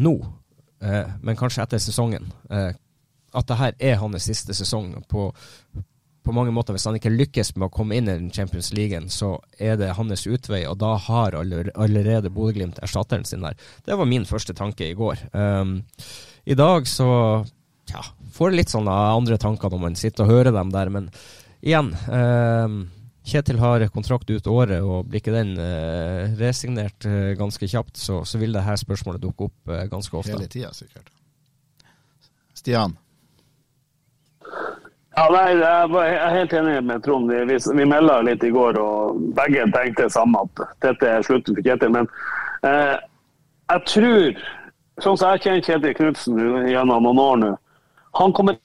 [0.00, 0.14] nå,
[0.84, 2.30] uh, men kanskje etter sesongen.
[2.50, 2.72] Uh,
[3.36, 4.94] at det her er hans siste sesong.
[5.08, 5.28] På,
[6.24, 9.00] på, mange måter, Hvis han ikke lykkes med å komme inn i den Champions League,
[9.12, 13.58] så er det hans utvei, og da har allerede Bodø-Glimt erstatteren sin der.
[13.84, 15.28] Det var min første tanke i går.
[15.32, 15.82] Um,
[16.46, 17.08] I dag så
[17.92, 18.02] ja,
[18.32, 21.10] får jeg litt sånne andre tanker når man sitter og hører dem der, men
[21.66, 22.76] igjen eh,
[23.26, 28.20] Kjetil har kontrakt ut året, og blir ikke den eh, resignert eh, ganske kjapt, så,
[28.22, 30.36] så, vil dette spørsmålet dukke opp eh, ganske ofte.
[30.36, 31.10] Hele tida, sikkert.
[32.54, 32.94] Stian?
[35.16, 37.32] Ja, nei, Jeg er helt enig med Trond.
[37.32, 41.66] Vi, vi melda litt i går, og begge tenkte samme, at dette er slutten for
[41.66, 41.94] Kjetil.
[41.96, 42.06] Men
[42.68, 42.94] eh,
[43.72, 44.42] jeg tror,
[45.02, 46.38] sånn som jeg kjenner Kjetil Knutsen
[46.70, 47.52] gjennom noen år nå,
[48.20, 48.60] han kommer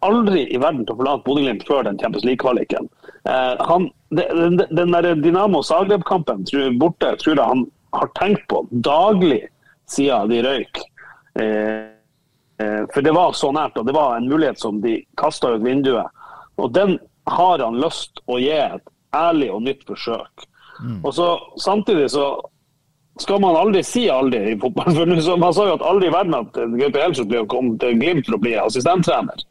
[0.00, 2.88] aldri i verden til å forlate Bodø-Glimt før den Champions League-kvaliken.
[3.28, 3.78] Eh,
[4.10, 6.44] den, den der Dynamo Zagreb-kampen
[6.80, 9.42] borte tror jeg han har tenkt på daglig
[9.90, 10.82] siden de røyk.
[11.40, 11.88] Eh,
[12.62, 15.66] eh, for det var så nært, og det var en mulighet som de kasta ut
[15.66, 16.08] vinduet.
[16.56, 16.98] Og den
[17.30, 20.48] har han lyst å gi et ærlig og nytt forsøk.
[20.82, 21.02] Mm.
[21.04, 21.28] Og så
[21.60, 22.40] Samtidig så
[23.20, 24.94] skal man aldri si aldri i fotball.
[24.96, 28.26] For Man sa jo at aldri i verden at Gaupe Elsrud ble komme til Glimt
[28.26, 29.44] for å bli assistenttrener.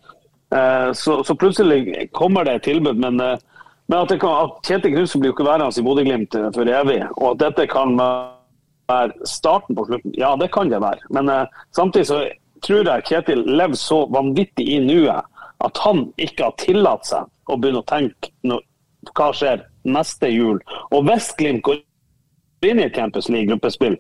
[0.56, 2.98] Eh, så, så, plutselig kommer det et tilbud.
[2.98, 3.38] Men, eh,
[3.86, 7.00] men at, kan, at, Kjetil Knutsen blir jo ikke værende i Bodø-Glimt eh, for evig.
[7.18, 11.06] Og at dette kan være starten på slutten, ja det kan det være.
[11.16, 11.30] Men
[11.72, 12.24] samtidig så
[12.66, 15.24] tror jeg Kjetil lever så vanvittig i nuet
[15.62, 18.58] at han ikke har tillatt seg å begynne å tenke no,
[19.16, 20.60] hva skjer neste jul.
[20.92, 21.80] Og hvis Glimt går
[22.68, 23.96] inn i Campus League-gruppespill,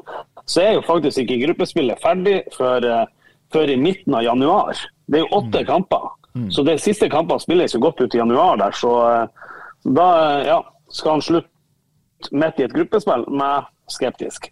[0.50, 3.06] så er jo faktisk ikke gruppespillet ferdig før,
[3.54, 4.82] før i midten av januar.
[5.08, 5.70] Det er jo åtte mm.
[5.70, 6.10] kamper.
[6.34, 6.50] Mm.
[6.52, 9.48] Så de siste kampene spilles jo godt ut i januar der, så eh,
[9.91, 10.08] da
[10.46, 10.58] ja,
[10.94, 13.26] skal han slutte midt i et gruppespill.
[13.34, 14.52] Med skeptisk.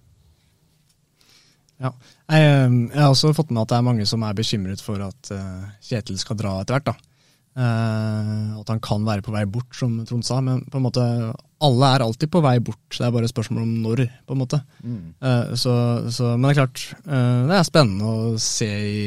[1.79, 1.93] Ja.
[2.27, 5.05] Jeg, eh, jeg, har også fått med at det er mange som er bekymret for
[5.05, 5.31] at
[5.85, 6.91] Kjetil skal dra etter hvert.
[6.91, 6.97] da.
[7.59, 10.39] At han kan være på vei bort, som Trond sa.
[10.43, 11.05] Men på en måte,
[11.65, 12.83] alle er alltid på vei bort.
[12.95, 14.61] Det er bare et spørsmål om når, på en måte.
[14.83, 14.99] Mm.
[15.23, 15.73] Uh, så,
[16.13, 19.01] så, men det er klart, uh, det er spennende å se i,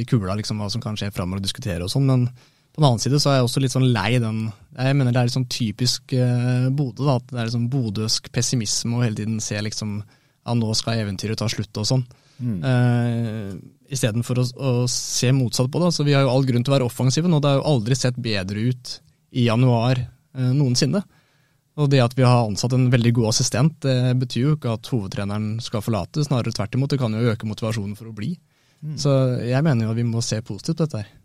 [0.00, 2.08] i kula liksom, hva som kan skje framover og diskutere og sånn.
[2.08, 4.44] Men på den annen side så er jeg også litt sånn lei den
[4.78, 7.02] Jeg mener det er litt sånn typisk Bodø.
[7.02, 11.02] da, at Det er liksom bodøsk pessimisme og hele tiden se liksom ja, nå skal
[11.02, 12.04] eventyret ta slutt og sånn.
[12.40, 12.58] Mm.
[12.64, 13.52] Uh,
[13.90, 15.90] Istedenfor å, å se motsatt på det.
[15.94, 17.40] Så vi har jo all grunn til å være offensive nå.
[17.42, 18.94] Det har jo aldri sett bedre ut
[19.34, 21.02] i januar uh, noensinne.
[21.80, 24.90] Og det at vi har ansatt en veldig god assistent, det betyr jo ikke at
[24.92, 26.24] hovedtreneren skal forlate.
[26.26, 28.34] Snarere tvert imot, det kan jo øke motivasjonen for å bli.
[28.80, 28.96] Mm.
[29.00, 29.14] Så
[29.44, 31.16] jeg mener jo at vi må se positivt på dette her.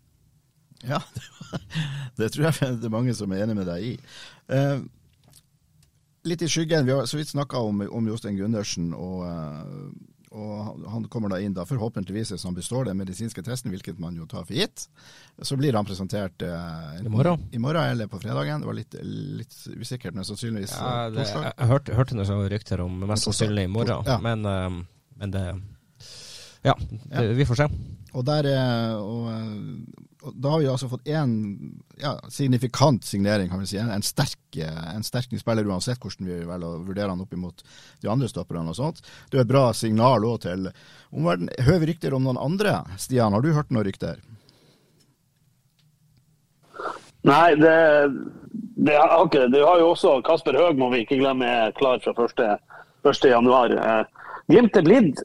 [0.86, 1.00] Ja,
[2.20, 3.94] det tror jeg det er mange som er enig med deg i.
[4.52, 4.80] Eh,
[6.28, 9.88] litt i skyggen, vi har så vidt snakka om, om Jostein Gundersen og uh,
[10.34, 14.16] og han kommer da inn da forhåpentligvis hvis han består den medisinske testen, hvilket man
[14.18, 14.88] jo tar for gitt.
[15.38, 18.64] Så blir han presentert eh, I morgen I morgen eller på fredagen.
[18.64, 21.46] Det var litt, litt usikkert, men sannsynligvis ja, eh, det, torsdag.
[21.52, 24.18] Jeg, hørte, hørte noen rykter om mest sannsynlig i morgen, ja.
[24.22, 25.46] men, uh, men, det
[26.66, 26.74] Ja,
[27.12, 27.70] det, vi får se.
[28.16, 31.32] Og der er og, eh, da har vi altså fått én
[32.00, 33.78] ja, signifikant signering, kan vi si.
[33.78, 37.62] En, en sterk, en sterk spiller, uansett hvordan vi velger å vurdere han opp imot
[38.02, 39.02] de andre stopperne og sånt.
[39.30, 40.70] Det er et bra signal òg til
[41.12, 41.52] omverdenen.
[41.68, 42.80] Hører vi rykter om noen andre?
[43.00, 44.22] Stian, har du hørt noen rykter?
[47.26, 47.76] Nei, det,
[48.86, 49.58] det har ikke det.
[49.58, 53.78] Du har jo også Kasper Høeg, må vi ikke glemme, er klar fra 1.1.
[53.78, 54.04] Eh,
[54.46, 55.24] Glimt er blitt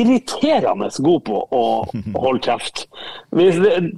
[0.00, 1.64] irriterende god på å,
[2.24, 2.86] holde kjeft.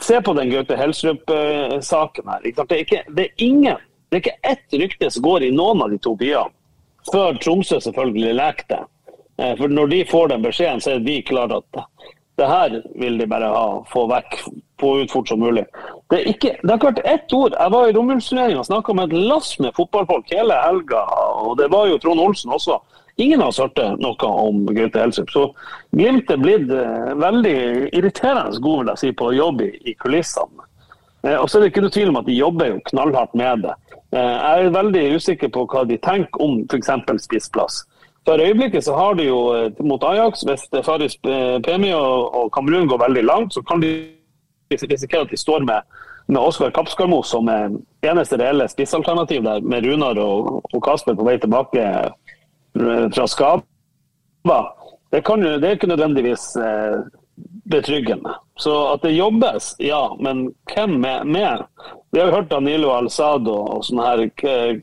[0.05, 2.47] Se på den Gaute Helstrup-saken her.
[2.47, 5.85] Det er, ikke, det er ingen, det er ikke ett rykte som går i noen
[5.85, 6.55] av de to byene,
[7.13, 8.85] før Tromsø selvfølgelig leker det.
[9.39, 11.85] Eh, for når de får den beskjeden, så er de klare at
[12.39, 14.37] det her vil de bare ha, få vekk,
[14.81, 15.65] få ut fort som mulig.
[16.11, 17.57] Det, ikke, det har ikke vært ett ord.
[17.59, 21.03] Jeg var i romjulsturneringa og snakka med et lass med fotballfolk hele helga,
[21.43, 22.79] og det var jo Trond Olsen også.
[23.21, 23.59] Ingen har oss
[23.99, 25.31] noe om Gaute Elsup.
[25.31, 25.43] Så
[25.91, 27.59] Glimt er blitt eh, veldig
[27.91, 30.67] irriterende god vil jeg si, på å jobbe i, kulissene.
[31.27, 33.65] Eh, og så er det ikke noe tvil om at de jobber jo knallhardt med
[33.67, 33.75] det.
[34.15, 36.93] Eh, jeg er veldig usikker på hva de tenker om f.eks.
[37.25, 37.81] spissplass.
[38.29, 39.41] For øyeblikket så har de jo
[39.83, 41.17] mot Ajax, hvis Faris
[41.65, 43.91] Pemi og, Kamerun går veldig langt, så kan de
[44.71, 45.97] risikere at de står med
[46.29, 51.39] med Oskar Kapskarmo som eneste reelle spissalternativ der, med Runar og, og Kasper på vei
[51.41, 51.87] tilbake
[53.15, 54.61] fra Skaba,
[55.11, 56.99] Det, kan, det er ikke nødvendigvis eh,
[57.71, 58.35] betryggende.
[58.59, 60.17] Så at det jobbes, ja.
[60.21, 61.65] Men hvem er med?
[62.11, 64.81] Vi har jo hørt Danilo Alzado og sånne her.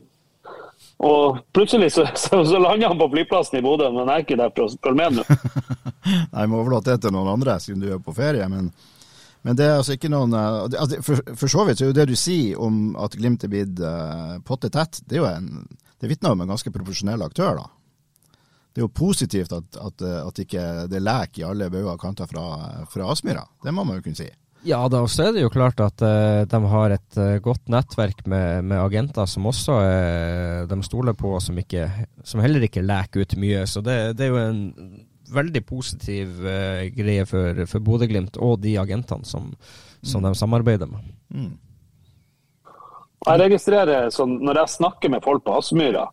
[0.98, 4.40] Og plutselig så, så, så, lander han på flyplassen i Bodø, men jeg er ikke
[4.40, 5.38] der for å følge med nå.
[6.34, 8.46] Nei, må overlate det til noen andre, siden du er på ferie.
[8.50, 8.70] Men,
[9.46, 11.98] men det er altså ikke noen eh, altså, for, for, så vidt så er jo
[12.00, 15.64] det du sier om at Glimt er blitt uh, potte tett, det er jo
[15.96, 17.75] det vitner om en ganske profesjonell aktør, da
[18.76, 20.62] det er jo positivt at, at, at ikke
[20.92, 22.42] det leker i alle bauger og kanter fra,
[22.92, 23.46] fra Aspmyra.
[23.64, 24.26] Det må man jo kunne si.
[24.68, 28.20] Ja, da også er det jo klart at uh, de har et uh, godt nettverk
[28.28, 31.86] med, med, agenter som også uh, de stoler på, som, ikke,
[32.20, 33.64] som heller ikke leker ut mye.
[33.64, 34.60] Så det, det er jo en
[35.32, 36.36] veldig positiv
[36.94, 39.48] greie for, for Bodø-Glimt og de agentene som,
[40.04, 40.28] som mm.
[40.28, 41.08] de samarbeider med.
[41.32, 41.54] Mm.
[43.26, 46.04] Jeg registrerer sånn, Når jeg snakker med folk på Aspmyra,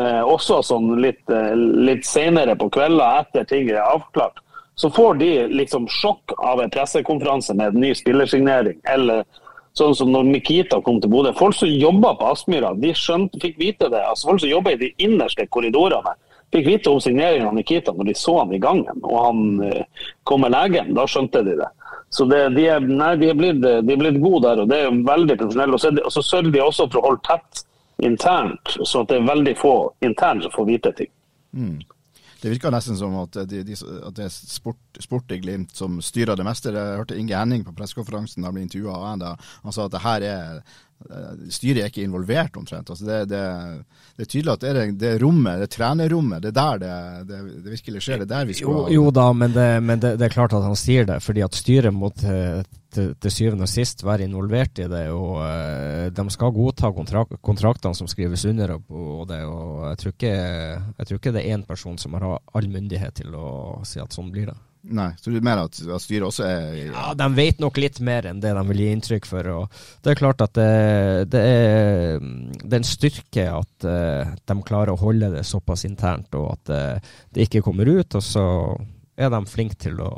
[0.00, 4.42] eh, også sånn litt, eh, litt senere på kvelder etter ting er avklart,
[4.76, 8.76] så får de liksom sjokk av en pressekonferanse med en ny spillersignering.
[8.92, 9.24] Eller
[9.76, 11.32] sånn som når Nikita kom til Bodø.
[11.36, 14.02] Folk som jobba på Aspmyra, de skjønte, fikk vite det.
[14.04, 16.12] altså Folk som jobba i de innerste korridorene,
[16.52, 20.04] fikk vite om signeringen av Nikita når de så han i gangen og han eh,
[20.28, 20.92] kom med legen.
[20.96, 21.70] Da skjønte de det.
[22.12, 24.82] Så det, de, er, nei, de, er blitt, de er blitt gode der, og det
[24.84, 25.80] er veldig profesjonelle.
[26.04, 27.64] Og så sørger de også for å holde tett
[28.02, 31.12] internt, så det er veldig få internt som får vite ting.
[31.56, 31.78] Mm.
[32.40, 35.96] Det virker nesten som at, de, de, at det er sport, sport, i Glimt som
[36.04, 36.70] styrer det meste.
[36.74, 39.30] Jeg hørte Inge Henning på pressekonferansen da han ble intervjua av NDA.
[39.64, 40.60] Han sa at det her er
[41.52, 42.90] styret er ikke involvert, omtrent.
[42.90, 43.42] Altså det, det,
[44.16, 47.74] det, er tydelig at det er det rommet, det trenerrommet, det er der det, det,
[47.76, 48.22] virkelig skjer.
[48.22, 49.54] Det er der vi skal Jo, jo da, men,
[49.86, 52.64] men det, er klart at han sier det, fordi at styret må til,
[52.96, 55.04] til, til syvende og sist være involvert i det.
[55.14, 58.76] og uh, De skal godta kontrak kontraktene som skrives under.
[58.78, 62.16] Og, og det, og jeg tror, ikke, jeg tror ikke det er én person som
[62.16, 64.58] har all myndighet til å si at sånn blir det.
[64.86, 66.92] Nei, Så du mener at, at styret også er ja.
[66.92, 69.48] ja, De vet nok litt mer enn det de vil gi inntrykk for.
[69.50, 70.68] og Det er klart at det,
[71.32, 72.20] det, er,
[72.62, 76.70] det er, en styrke at uh, de klarer å holde det såpass internt, og at
[76.70, 78.14] uh, det ikke kommer ut.
[78.14, 78.46] Og så
[79.18, 80.12] er de flinke til å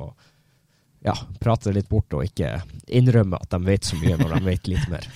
[1.06, 2.58] ja, prate litt bort og ikke
[2.92, 5.08] innrømme at de vet så mye når de vet litt mer.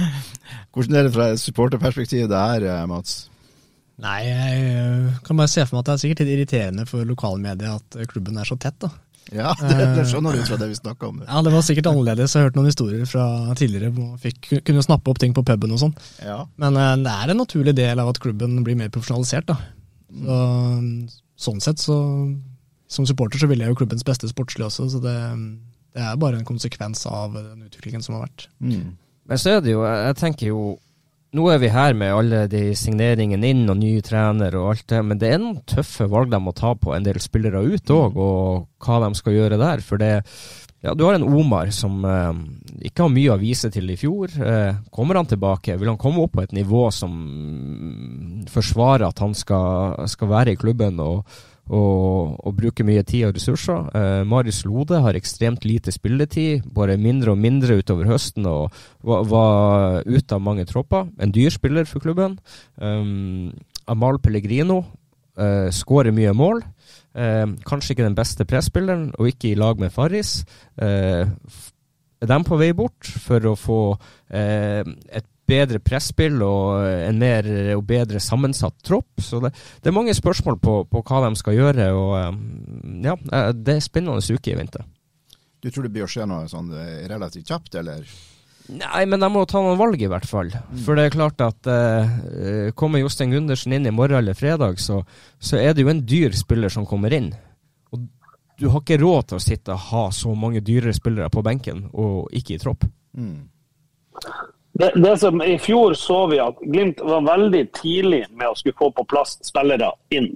[0.74, 3.29] Hvordan er det fra supporterperspektivet det her, eh, Mats?
[4.00, 7.06] Nei, jeg øh, kan bare se for meg at det er sikkert litt irriterende for
[7.08, 8.90] lokalmedia at øh, klubben er så tett, da.
[9.30, 11.20] Ja, det, det skjønner du fra det vi snakka om.
[11.26, 12.34] Ja, det var sikkert annerledes.
[12.34, 13.26] Jeg har hørt noen historier fra
[13.58, 13.92] tidligere.
[13.94, 15.94] hvor man Fikk, kunne snappe opp ting på puben og sånn.
[16.24, 16.40] Ja.
[16.62, 19.58] Men øh, det er en naturlig del av at klubben blir mer profesjonalisert, da.
[20.10, 20.36] Så,
[21.38, 21.96] sånn sett så
[22.90, 25.12] Som supporter så vil jeg jo klubbens beste sportslig også, så det,
[25.94, 28.48] det er bare en konsekvens av den utviklingen som har vært.
[28.58, 28.96] Mm.
[29.30, 30.62] Men så er det jo, jeg tenker jo
[31.30, 35.02] Nå er vi her med alle de signeringene inn og ny trener og alt det,
[35.06, 38.18] men det er noen tøffe valg de må ta på en del spillere ut òg,
[38.18, 39.84] og hva de skal gjøre der.
[39.86, 40.16] For det
[40.82, 42.32] ja, du har en Omar som eh,
[42.88, 44.32] ikke har mye å vise til i fjor.
[44.32, 49.20] Eh, kommer han tilbake, vil han komme opp på et nivå som mm, forsvarer at
[49.20, 51.28] han skal, skal være i klubben og,
[51.70, 53.86] og, og bruke mye tid og ressurser?
[53.94, 58.74] Eh, Marius Lode har ekstremt lite spilletid, bare mindre og mindre utover høsten og
[59.06, 61.08] var, var ute av mange tropper.
[61.22, 62.38] En dyr spiller for klubben.
[62.76, 63.52] Um,
[63.90, 64.82] Amal Pellegrino
[65.38, 66.62] eh, skårer mye mål.
[67.14, 70.40] Eh, kanskje ikke den beste presspilleren, og ikke i lag med Farris.
[70.80, 71.26] Eh,
[72.20, 73.80] er de på vei bort for å få
[74.28, 77.46] eh, et bedre presspill og en mer
[77.76, 79.20] og bedre sammensatt tropp?
[79.20, 82.40] Så det, det er mange spørsmål på, på, hva de skal gjøre, og eh,
[83.10, 84.86] ja, eh, det er spennende uke i vinter.
[85.60, 88.06] Du tror det blir å skje noe sånn eh, relativt kjapt, eller?
[88.70, 90.52] Nei, men de må ta noen valg, i hvert fall.
[90.52, 90.80] Mm.
[90.84, 95.00] For det er klart at eh, kommer Jostein Gundersen inn i morgen eller fredag, så,
[95.38, 97.32] så, er det jo en dyr spiller som kommer inn.
[97.90, 98.06] Og
[98.60, 101.88] du har ikke råd til å sitte og ha så mange dyrere spillere på benken,
[101.90, 102.86] og ikke i tropp.
[103.18, 103.48] Mm.
[104.80, 108.78] Det, det, som I fjor så vi at Glimt var veldig tidlig med å skulle
[108.78, 110.30] få på plass spillere inn.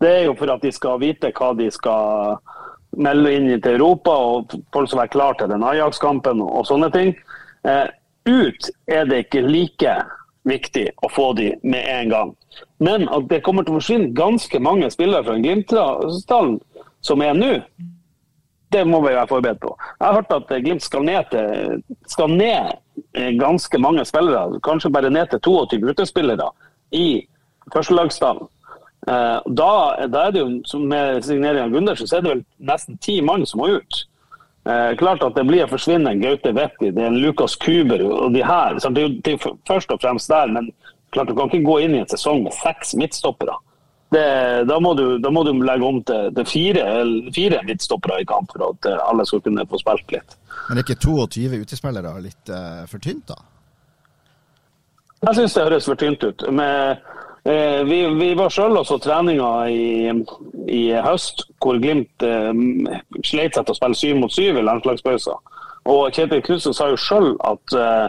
[0.00, 2.38] Det er jo for at de skal vite hva de skal
[2.96, 7.12] melde inn til Europa, og folk skal være klar til den Ajax-kampen og sånne ting.
[7.68, 7.84] Eh,
[8.24, 9.96] ut er det ikke like
[10.48, 12.34] viktig å få de med en gang.
[12.80, 16.56] Men at det kommer til å forsvinne ganske mange spillere fra Glimt-stallen
[17.04, 17.58] som er nå,
[18.72, 19.76] det må vi være forberedt på.
[20.00, 22.72] Jeg har hørt at Glimt skal ned, til, skal ned
[23.12, 26.48] ganske mange spillere, kanskje bare ned til 22 utespillere
[26.96, 27.26] i
[27.72, 28.48] førstelagsstallen.
[29.06, 29.70] Eh, da,
[30.06, 33.46] da, er det jo, Med signering av Gundersen så er det vel nesten ti mann
[33.48, 34.04] som må ut.
[34.62, 38.04] Eh, klart at det blir å forsvinne en Gaute Vetti, det er en Lukas Kuber
[38.06, 38.78] og de her.
[38.78, 40.70] Så det er jo først og fremst der, men
[41.12, 43.58] klart du kan ikke gå inn i en sesong med seks midtstoppere.
[44.12, 44.22] Det,
[44.68, 46.84] da, må du, da, må du, legge om til, til fire,
[47.32, 50.38] fire midtstoppere i kamp for at eh, alle skal kunne få spilt litt.
[50.68, 53.38] Men er ikke 22 utespillere litt uh, for tynt, da?
[55.22, 56.44] Jeg syns det høres for tynt ut.
[56.50, 57.02] Med
[57.44, 60.12] Eh, vi, vi, var sjøl også treninga i,
[60.70, 62.52] i, høst, hvor Glimt eh,
[63.26, 65.40] sleit seg til å spille syv mot syv i landslagspausen.
[65.90, 68.06] Og Kjetil Knutsen sa jo sjøl at eh,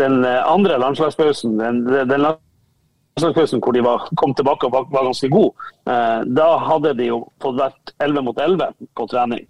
[0.00, 5.28] den andre landslagspausen, den, den landslagspausen hvor de var, kom tilbake og var, var ganske
[5.34, 9.44] gode, eh, da hadde de jo fått vært 11 mot 11 på trening.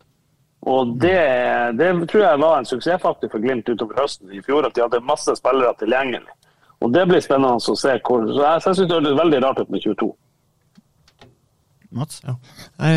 [0.64, 1.18] Og det,
[1.76, 5.02] det, tror jeg var en suksessfaktor for Glimt utover høsten i fjor, at de hadde
[5.04, 6.36] masse spillere tilgjengelig.
[6.84, 7.96] Og Det blir spennende å se.
[8.04, 10.08] hvor, så Jeg, jeg syns det høres veldig rart ut med 22.
[11.94, 12.22] Mats?
[12.24, 12.34] Ja.
[12.80, 12.94] Nei,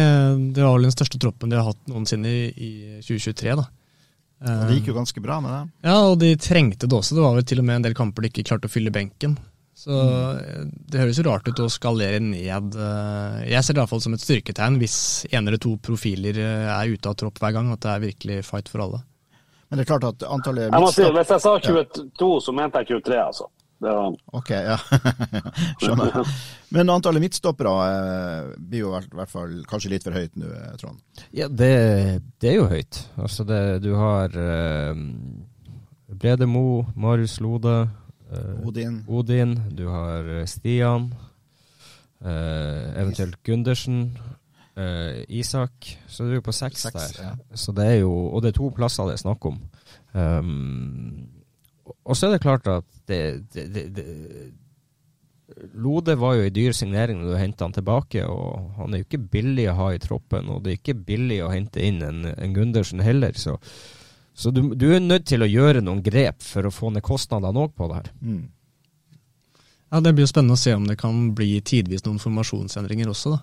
[0.55, 2.71] det var vel den største troppen de har hatt noensinne i, i
[3.05, 3.57] 2023.
[3.59, 3.67] da.
[4.37, 5.61] Og Det gikk jo ganske bra med det?
[5.89, 7.17] Ja, og de trengte det også.
[7.17, 9.37] Det var vel til og med en del kamper de ikke klarte å fylle benken.
[9.77, 10.71] Så mm.
[10.89, 12.77] det høres jo rart ut å skalere ned.
[13.45, 14.97] Jeg ser det iallfall som et styrketegn hvis
[15.29, 18.71] en eller to profiler er ute av tropp hver gang, at det er virkelig fight
[18.73, 19.03] for alle.
[19.67, 22.81] Men det er klart at antallet jeg må si, Hvis jeg sa 22, så mente
[22.81, 23.49] jeg 23, altså.
[23.83, 24.15] Var...
[24.33, 24.77] Ok, ja.
[25.83, 26.31] Skjønner.
[26.73, 30.71] Men antallet midtstoppere eh, blir jo i hvert fall kanskje litt for høyt nå, eh,
[30.81, 31.03] Trond?
[31.35, 31.69] Ja, det,
[32.41, 33.03] det, er jo høyt.
[33.21, 34.33] Altså det, du har
[36.07, 38.06] Brede Mo Marius Lode, eh,
[38.67, 39.01] Odin.
[39.07, 39.55] Odin.
[39.77, 41.11] Du har eh, Stian.
[42.21, 44.11] Eh, eventuelt Gundersen.
[45.33, 45.87] Isak.
[46.05, 47.23] Så du er på seks, seks der.
[47.23, 47.31] Ja.
[47.57, 49.55] Så det er jo, og det er to plasser det er snakk om.
[50.13, 51.25] Um,
[52.05, 53.21] og så er det klart at det,
[53.53, 54.05] det, det,
[55.73, 59.07] Lode var jo i dyr signering når du henta han tilbake, og han er jo
[59.07, 60.49] ikke billig å ha i troppen.
[60.53, 63.55] Og det er ikke billig å hente inn en, en Gundersen heller, så,
[64.37, 67.63] så du, du, er nødt til å gjøre noen grep for å få ned kostnadene
[67.63, 68.09] òg på det her.
[68.21, 68.43] Mm.
[69.89, 73.33] Ja, Det blir jo spennende å se om det kan bli tidvis noen formasjonsendringer også.
[73.33, 73.41] da.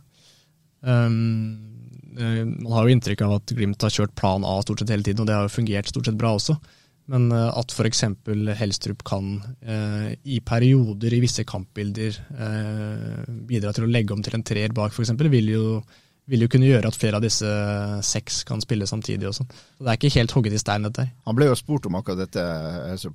[0.85, 1.75] Um,
[2.15, 5.25] man har jo inntrykk av at Glimt har kjørt plan A stort sett hele tiden,
[5.25, 6.55] og det har jo fungert stort sett bra også.
[7.11, 8.05] Men uh, at f.eks.
[8.61, 14.39] Helstrup kan eh, i perioder i visse kampbilder eh, bidra til å legge om til
[14.39, 15.67] en treer bak, f.eks., vil jo
[16.31, 17.49] vil jo kunne gjøre at flere av disse
[18.07, 19.29] seks kan spille samtidig.
[19.29, 19.49] og sånn.
[19.49, 21.11] Så Det er ikke helt hogget i stein, dette her.
[21.27, 22.45] Han ble jo spurt om akkurat dette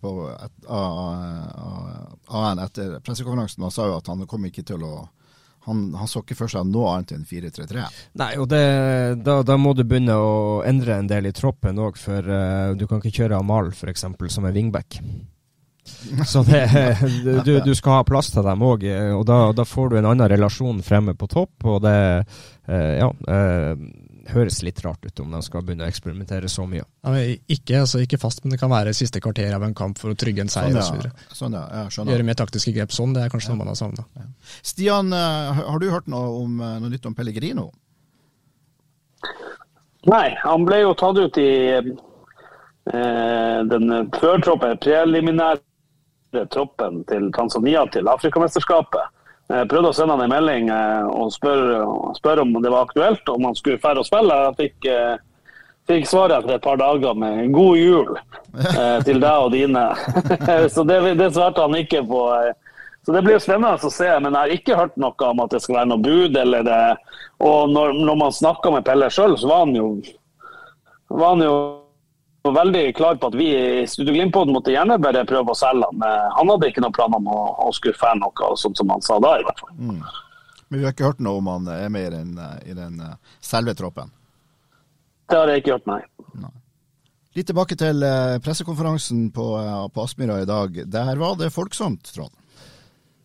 [0.01, 5.07] på, et, av han etter pressekonferansen, og sa jo at han kom ikke til å
[5.67, 7.83] han, han, så ikke for seg noe annet enn 4-3-3.
[8.17, 8.61] Nei, og det,
[9.25, 12.87] da, da, må du begynne å endre en del i troppen òg, for uh, du
[12.87, 14.07] kan ikke kjøre Amal f.eks.
[14.33, 15.01] som en wingback.
[16.27, 16.63] Så det,
[17.45, 18.85] du, du, skal ha plass til dem òg,
[19.17, 21.55] og da, da, får du en annen relasjon fremme på topp.
[21.67, 23.73] Og det uh, ja, uh,
[24.33, 26.83] høres litt rart ut om de skal begynne å eksperimentere så mye.
[27.05, 27.13] Ja,
[27.49, 30.17] ikke, altså, ikke, fast, men det kan være siste kvarter av en kamp for å
[30.19, 31.11] trygge en seier sånn, ja.
[31.13, 31.37] osv.
[31.37, 31.85] Sånn, ja.
[32.11, 34.05] Gjøre mer taktiske grep sånn, det er kanskje noe man har savna.
[34.65, 37.69] Stian, eh, har du hørt noe, om, eh, noe nytt om Pellegrino?
[40.09, 41.89] Nei, han ble jo tatt ut i eh,
[43.69, 45.63] den førtroppen, preliminære
[46.53, 49.15] troppen til Tanzania til Afrikamesterskapet.
[49.49, 51.81] Jeg prøvde å sende han en melding eh, og spørre,
[52.19, 54.35] spør om det var aktuelt, om han skulle færre å spille.
[54.45, 55.15] Jeg fikk, eh,
[55.89, 59.87] fikk svaret etter et par dager med 'god jul' eh, til deg og dine.
[60.73, 62.21] Så det, det, svarte han ikke på.
[63.01, 65.63] Så det blir spennende å se, men jeg har ikke hørt noe om at det
[65.63, 66.37] skal være noe bud.
[66.37, 66.83] eller det.
[67.41, 69.87] Og når, når man snakka med Pelle sjøl, så var han jo,
[71.09, 71.55] var han jo
[72.41, 75.89] var veldig klar på at vi i Studio Glimt måtte gjerne bare prøve å selge
[75.89, 76.05] han.
[76.37, 79.35] Han hadde ikke noen planer om å, å skuffe noe, sånn som han sa da,
[79.39, 79.73] i hvert fall.
[79.75, 79.99] Mm.
[80.69, 82.33] Men vi har ikke hørt noe om han er med i den,
[82.69, 84.11] i den uh, selve troppen?
[85.29, 86.01] Det har jeg ikke hørt, nei.
[86.41, 86.51] nei.
[87.37, 89.47] Litt tilbake til uh, pressekonferansen på,
[89.93, 90.77] på Aspmyra i dag.
[90.85, 92.33] Der var det folksomt, Trond?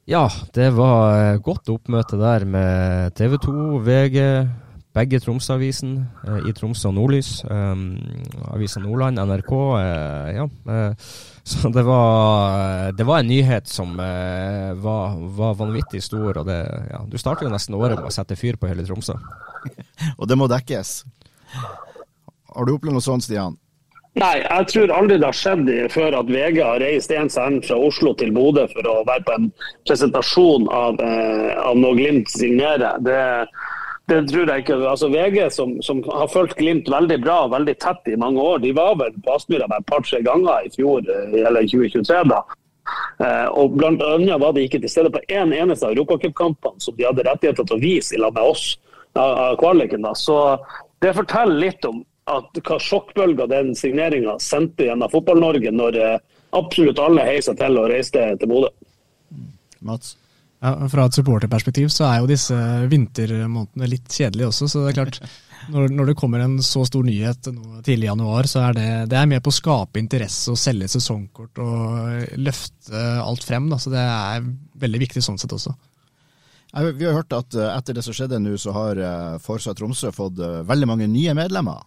[0.09, 3.53] Ja, det var godt oppmøte der med TV 2,
[3.87, 4.19] VG,
[4.95, 7.31] begge Tromsø-avisen eh, i Tromsø og Nordlys.
[7.45, 7.73] Eh,
[8.55, 9.55] Avisa Nordland, NRK.
[9.81, 10.47] Eh, ja.
[10.75, 11.09] Eh,
[11.45, 16.39] så det var, det var en nyhet som eh, var, var, vanvittig stor.
[16.41, 16.61] og det,
[16.93, 19.19] ja, Du starter jo nesten året med å sette fyr på hele Tromsø.
[20.19, 21.03] og det må dekkes.
[22.55, 23.59] Har du opplevd noe sånt, Stian?
[24.15, 27.75] Nei, jeg tror aldri det har skjedd før at VG har reist en send fra
[27.83, 29.49] Oslo til Bodø for å være på en
[29.89, 33.01] presentasjon av, eh, av noe Glimt signerer.
[33.03, 33.19] Det,
[34.11, 34.77] det tror jeg ikke.
[34.89, 38.61] Altså VG, som, som, har fulgt Glimt veldig bra og veldig tett i mange år,
[38.61, 42.21] de var vel på Aspmyra et par-tre ganger i fjor, eh, eller 2023.
[42.29, 42.43] da.
[43.25, 46.85] Eh, og blant annet var de ikke til stede på én en eneste av europacupkampene
[46.85, 48.75] som de hadde rettigheter til å vise i lag med oss
[49.17, 50.03] av kvaliken.
[50.05, 50.13] da.
[50.13, 50.59] Så
[51.01, 56.19] det forteller litt om at hva sjokkbølga den signeringa sendte gjennom Fotball-Norge, når eh,
[56.57, 58.71] absolutt alle heiv til og reiste til Bodø.
[59.85, 60.17] Mats?
[60.65, 62.57] Ja, fra et supporterperspektiv så er jo disse
[62.89, 64.69] vintermånedene litt kjedelige også.
[64.71, 65.19] Så det er klart,
[65.75, 68.87] når, når det kommer en så stor nyhet nå tidlig i januar, så er det,
[69.13, 73.69] det er med på å skape interesse og selge sesongkort og løfte alt frem.
[73.73, 73.81] Da.
[73.83, 74.47] Så det er
[74.87, 75.75] veldig viktig sånn sett også.
[76.75, 80.11] Vi har hørt at eh, etter det som skjedde nå, så har eh, Forsa Tromsø
[80.15, 81.85] fått eh, veldig mange nye medlemmer.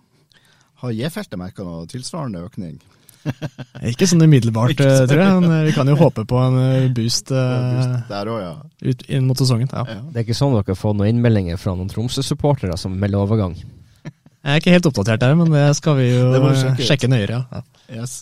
[0.80, 2.78] Har J-feltet merka noe tilsvarende økning?
[3.92, 5.08] Ikke sånn umiddelbart, sånn.
[5.10, 5.40] tror jeg.
[5.44, 8.92] Men eh, vi kan jo håpe på en eh, boost, boost der også, ja.
[8.92, 9.70] ut inn mot sesongen.
[9.72, 9.86] Ja.
[9.88, 10.02] Ja.
[10.12, 13.58] Det er ikke sånn dere har fått noen innmeldinger fra noen Tromsø-supportere som melder overgang?
[13.58, 17.42] Jeg er ikke helt oppdatert der, men det skal vi jo sjekke, sjekke, nøyere.
[17.52, 17.64] Ja.
[18.00, 18.22] Yes.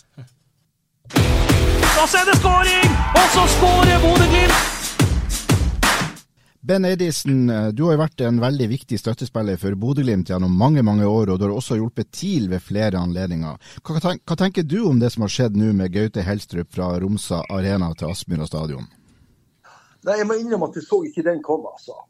[1.14, 2.96] Og så er det skåring!
[3.14, 4.75] Og så skårer Bodø-Glimt!
[6.66, 10.82] Ben Edison, eh, du har jo vært en veldig viktig støttespiller for Bodø-Glimt gjennom mange
[10.82, 13.60] mange år, og du har også hjulpet TIL ved flere anledninger.
[13.86, 17.44] Hva, hva, tenker du om det som har skjedd nå med Gaute Helstrup fra Romsa
[17.54, 18.90] Arena til Aspmyra stadion?
[20.08, 22.00] Nei, Jeg må innrømme at jeg så ikke den komme, altså.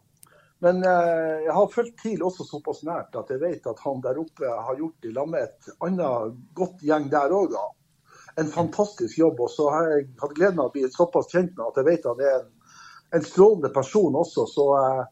[0.65, 4.25] Men eh, jeg har fulgt TIL også såpass nært at jeg vet at han der
[4.25, 7.67] oppe har gjort i lag med et annet godt gjeng der òg, da.
[8.41, 9.37] En fantastisk jobb.
[9.37, 12.09] Og så har jeg hatt gleden av å bli såpass kjent med at jeg vet
[12.09, 12.55] han er en
[13.17, 14.47] en strålende person også.
[14.47, 15.05] Så eh,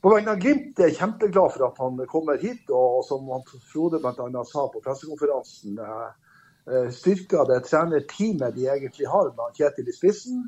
[0.00, 2.68] på vegne av Glimt er jeg kjempeglad for at han kommer hit.
[2.72, 3.30] Og som
[3.70, 4.44] Frode bl.a.
[4.48, 6.36] sa på pressekonferansen, eh,
[6.70, 10.44] eh, styrker det trenerteamet de egentlig har med Kjetil i spissen.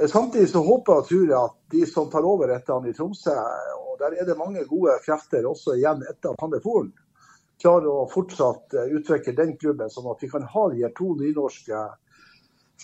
[0.00, 3.34] Samtidig så håper og tror jeg at de som tar over etter han i Tromsø,
[3.76, 6.94] og der er det mange gode krefter også igjen etter at han er Polen,
[7.60, 11.82] klarer å fortsatt utvikle den klubben, sånn at vi kan ha de to nynorske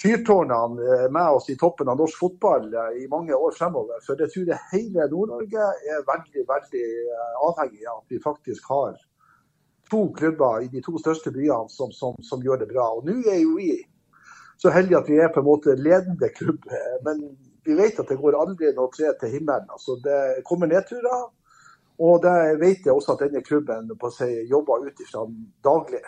[0.02, 4.00] fyrtårnene eh, med oss i toppen av norsk fotball eh, i mange år fremover.
[4.06, 6.86] For jeg tror det hele Nord-Norge er veldig, veldig
[7.16, 8.96] eh, avhengig av at vi faktisk har
[9.90, 12.90] to klubber i de to største byene som, som, som gjør det bra.
[12.98, 13.72] Og nå er jo vi
[14.60, 16.64] så heldige at vi er på en måte ledende klubb.
[17.04, 17.22] Men
[17.66, 19.68] vi vet at det går aldri noe tre til himmelen.
[19.70, 21.26] Altså, det kommer nedturer.
[22.02, 25.22] Og det vet jeg også at denne klubben på seg jobber ut ifra
[25.64, 26.02] daglig.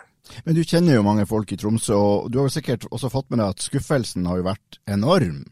[0.45, 3.29] Men du kjenner jo mange folk i Tromsø, og du har jo sikkert også fått
[3.31, 5.43] med deg at skuffelsen har jo vært enorm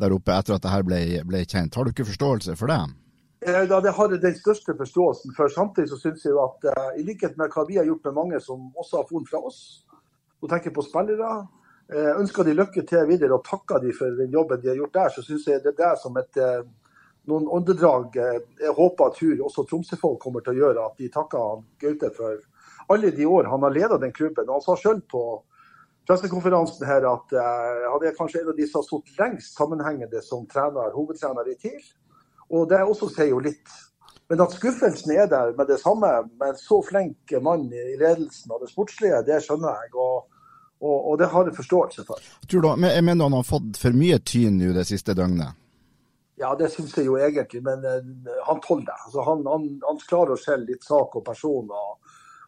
[0.00, 1.74] der oppe etter at det her ble, ble kjent.
[1.76, 2.80] Har du ikke forståelse for det?
[3.44, 5.52] Ja, det har jeg den største forståelsen for.
[5.52, 8.16] Samtidig så syns jeg jo at eh, i likhet med hva vi har gjort med
[8.16, 9.58] mange som også har funnet fra oss,
[10.40, 11.32] og tenker på spillere,
[11.92, 14.96] eh, ønsker de lykke til videre og takker de for den jobben de har gjort
[14.96, 16.64] der, så syns jeg det er som et eh,
[17.30, 21.10] noen åndedrag eh, jeg håper og tror også Tromsø-folk kommer til å gjøre, at de
[21.12, 22.42] takker Gaute for
[22.92, 24.48] alle de år han har ledet den klubben.
[24.48, 25.24] Og han sa selv på
[26.08, 30.20] pressekonferansen her at eh, han er kanskje en av de som har stått lengst sammenhengende
[30.24, 31.80] som trener, hovedtrener i TIL.
[32.52, 33.72] Og det også sier jo litt.
[34.28, 36.10] Men at skuffelsen er der med det samme,
[36.40, 39.92] med en så flink mann i ledelsen og det sportslige, det skjønner jeg.
[40.00, 40.30] Og,
[40.84, 42.30] og, og det har jeg forståelse for.
[42.48, 45.63] Tror du, jeg mener han har fått for mye tyn nå det siste døgnet?
[46.40, 48.96] Ja, det syns jeg jo egentlig, men eh, han tåler det.
[49.06, 51.84] Altså, han, han, han klarer å skjelle litt sak og personer.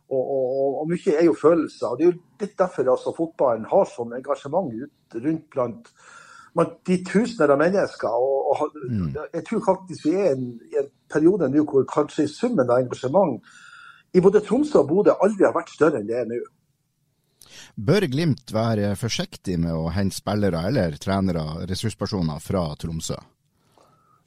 [0.06, 1.88] Og, og, og, og mye er jo følelser.
[1.88, 5.92] og Det er jo litt derfor altså, fotballen har sånn engasjement ut, rundt blant,
[6.58, 8.18] man, de tusener av mennesker.
[8.26, 10.50] Og, og Jeg tror faktisk vi er i en,
[10.82, 13.38] en periode nå hvor kanskje summen av engasjement
[14.16, 16.42] i både Tromsø og Bodø aldri har vært større enn det er nå.
[17.76, 23.18] Bør Glimt være forsiktig med å hente spillere eller trenere, ressurspersoner, fra Tromsø?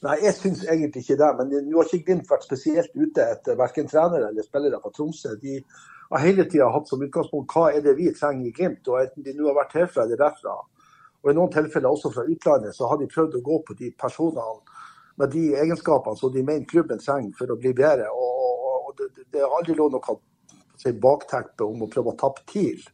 [0.05, 1.29] Nei, jeg syns egentlig ikke det.
[1.39, 5.33] Men nå har ikke Glimt vært spesielt ute etter verken trenere eller spillere på Tromsø.
[5.41, 5.59] De
[6.09, 8.87] har hele tida hatt som utgangspunkt hva er det vi trenger i Glimt.
[8.87, 10.55] og Enten de nå har vært herfra eller derfra,
[11.19, 13.91] og i noen tilfeller også fra utlandet, så har de prøvd å gå på de
[13.99, 14.77] personene
[15.19, 18.07] med de egenskapene som de mener klubben trenger for å bli bedre.
[18.07, 20.15] Og, og, det, det har aldri lov noe
[20.79, 22.85] si, bakteppe om å prøve å tappe TIL.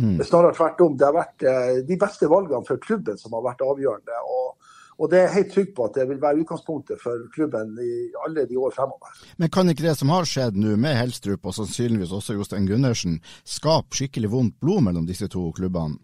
[0.00, 0.16] Mm.
[0.24, 0.96] Snarere tvert om.
[0.96, 4.22] Det har vært eh, de beste valgene for klubben som har vært avgjørende.
[4.24, 4.63] og
[4.98, 7.94] og det er jeg helt trygg på at det vil være utgangspunktet for klubben i
[8.26, 9.14] alle de år fremover.
[9.40, 13.18] Men kan ikke det som har skjedd nå med Helstrup og sannsynligvis også Jostein Gundersen,
[13.42, 15.98] skape skikkelig vondt blod mellom disse to klubbene?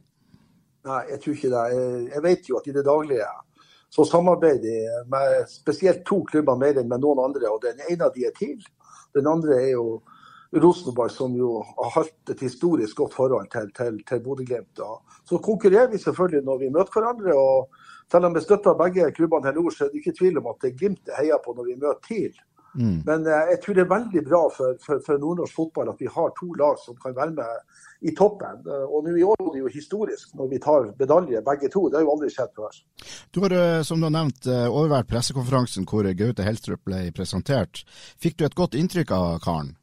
[0.89, 1.65] Nei, jeg tror ikke det.
[2.15, 3.27] Jeg, vet jo at i det daglige
[3.93, 7.51] så samarbeider de med spesielt to klubber mer enn med noen andre.
[7.51, 8.63] og Den ene av de er TIL.
[9.15, 10.01] Den andre er jo
[10.57, 14.83] Rosenborg, som jo har hatt et historisk godt forhold til, til, til Bodø-Glimt.
[15.29, 17.37] Så konkurrerer vi selvfølgelig når vi møter hverandre.
[17.37, 17.69] og
[18.11, 20.63] selv om vi støtter begge klubbene her nord, så er det ikke tvil om at
[20.63, 22.39] det er Glimt jeg heier på når vi møter TIL.
[22.75, 23.03] Mm.
[23.07, 26.11] Men eh, jeg tror det er veldig bra for, for, for nordnorsk fotball at vi
[26.11, 28.61] har to lag som kan være med i toppen.
[28.63, 31.89] Eh, Og nå i år er det jo historisk når vi tar medalje begge to.
[31.89, 32.79] Det har jo aldri skjedd før.
[33.35, 37.83] Du har, eh, som du har nevnt, overvært pressekonferansen hvor Gaute Helstrup ble presentert.
[38.23, 39.75] Fikk du et godt inntrykk av karen?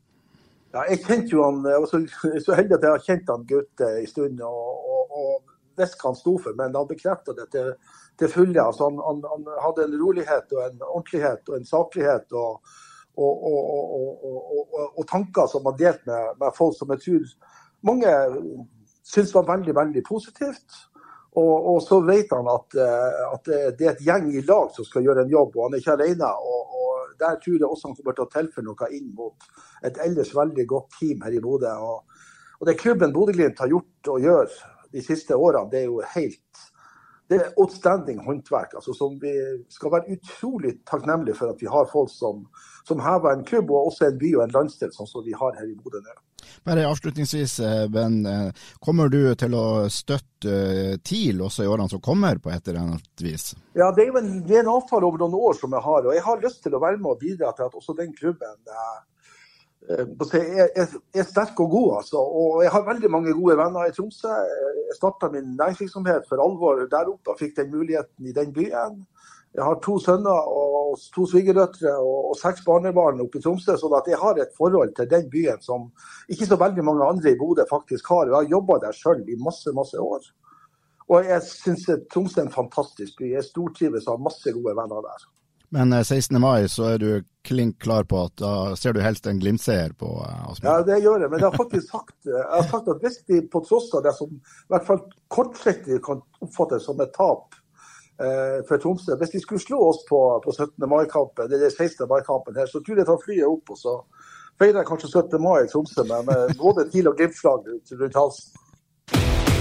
[0.75, 2.01] Ja, jeg kjente jo han, jeg var så,
[2.43, 6.11] så heldig at jeg har kjent han Gaute en stund og, og, og visste hva
[6.11, 7.71] han sto for, men han bekrefta det til,
[8.19, 8.63] til fulle.
[8.63, 12.75] Altså, han, han, han, hadde en rolighet og en ordentlighet og en saklighet og,
[13.17, 17.31] og, og, og tanker som han delte med, med, folk som jeg tror
[17.87, 18.11] mange
[19.07, 20.83] syns var veldig, veldig positivt.
[21.37, 25.21] Og, så vet han at, at, det er et gjeng i lag som skal gjøre
[25.21, 26.29] en jobb, og han er ikke alene.
[26.33, 26.77] og
[27.19, 29.45] der tror jeg også han kommer til å tilføre noe inn mot
[29.87, 31.73] et ellers veldig godt team her i Bodø.
[31.89, 32.17] Og,
[32.59, 34.57] og det klubben Bodø-Glimt har gjort og gjør
[34.97, 36.65] de siste årene, det er jo helt
[37.27, 38.73] det er outstanding håndverk.
[38.75, 39.33] altså som Vi
[39.69, 42.45] skal være utrolig takknemlige for at vi har folk som,
[42.87, 45.57] som hever en klubb og også en by og en landsdel, sånn som vi har
[45.59, 46.15] her i Bodø nå.
[46.63, 47.59] Bare avslutningsvis,
[47.91, 48.21] Ben.
[48.83, 53.23] Kommer du til å støtte TIL også i årene som kommer, på et eller annet
[53.23, 53.51] vis?
[53.75, 56.07] Ja, det er jo en, det er en avtale over noen år som jeg har.
[56.07, 58.55] og Jeg har lyst til å være med og bidra til at også den klubben
[59.89, 61.97] er, er, er sterk og god.
[61.97, 62.17] Altså.
[62.17, 64.27] Og jeg har veldig mange gode venner i Tromsø.
[64.27, 69.05] Jeg starta min næringsvirksomhet for alvor der oppe og fikk den muligheten i den byen.
[69.55, 73.77] Jeg har to sønner og to svigerdøtre og, seks barnebarn oppe i Tromsø.
[73.77, 75.87] Så jeg har et forhold til den byen som
[76.29, 78.27] ikke så veldig mange andre i Bodø faktisk har.
[78.27, 80.27] Jeg har jobba der sjøl i masse, masse år.
[81.07, 83.31] Og jeg syns Tromsø er en fantastisk by.
[83.31, 85.27] Jeg stortrives og har masse gode venner der.
[85.69, 86.41] Men 16.
[86.41, 87.09] mai så er du
[87.47, 90.67] klink klar på at da ser du helst en Glimt-seier på Aspmyr?
[90.69, 91.31] Ja, det gjør jeg.
[91.31, 94.13] Men jeg har faktisk sagt, jeg har sagt at hvis de på tross av det
[94.15, 95.01] som i hvert fall
[95.33, 97.57] kortsiktig kan oppfattes som et tap
[98.23, 100.87] eh, for Tromsø, hvis de skulle slå oss på, på 17.
[100.87, 102.07] mai-kampen, eller 16.
[102.07, 103.99] mai-kampen her, så tror jeg jeg tar flyet opp og så
[104.59, 105.37] feirer jeg kanskje 17.
[105.43, 108.63] mai i Tromsø med, med både TIL og Glimt-slag rundt halsen.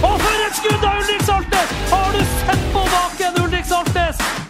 [0.07, 1.79] Og for et skudd av Ulrik Saltnes!
[1.91, 4.46] Har du sett på baken, Ulrik Saltnes?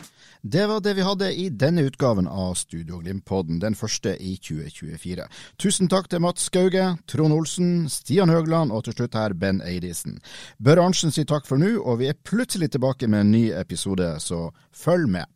[0.49, 5.25] Det var det vi hadde i denne utgaven av Studio Glimt-podden, den første i 2024.
[5.59, 10.21] Tusen takk til Mats Skauge, Trond Olsen, Stian Høgland og til slutt her Ben Eidisen.
[10.63, 14.13] Børre Arntzen sier takk for nå, og vi er plutselig tilbake med en ny episode,
[14.23, 15.27] så følg med.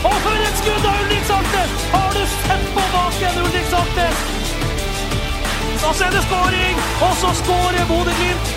[0.00, 1.76] Og for et skudd av Ulrik Saltnes!
[1.92, 4.26] Har du sett på baken, Ulrik Saltnes?
[5.84, 8.56] Så er det skåring, og så skårer Bodø-Glimt!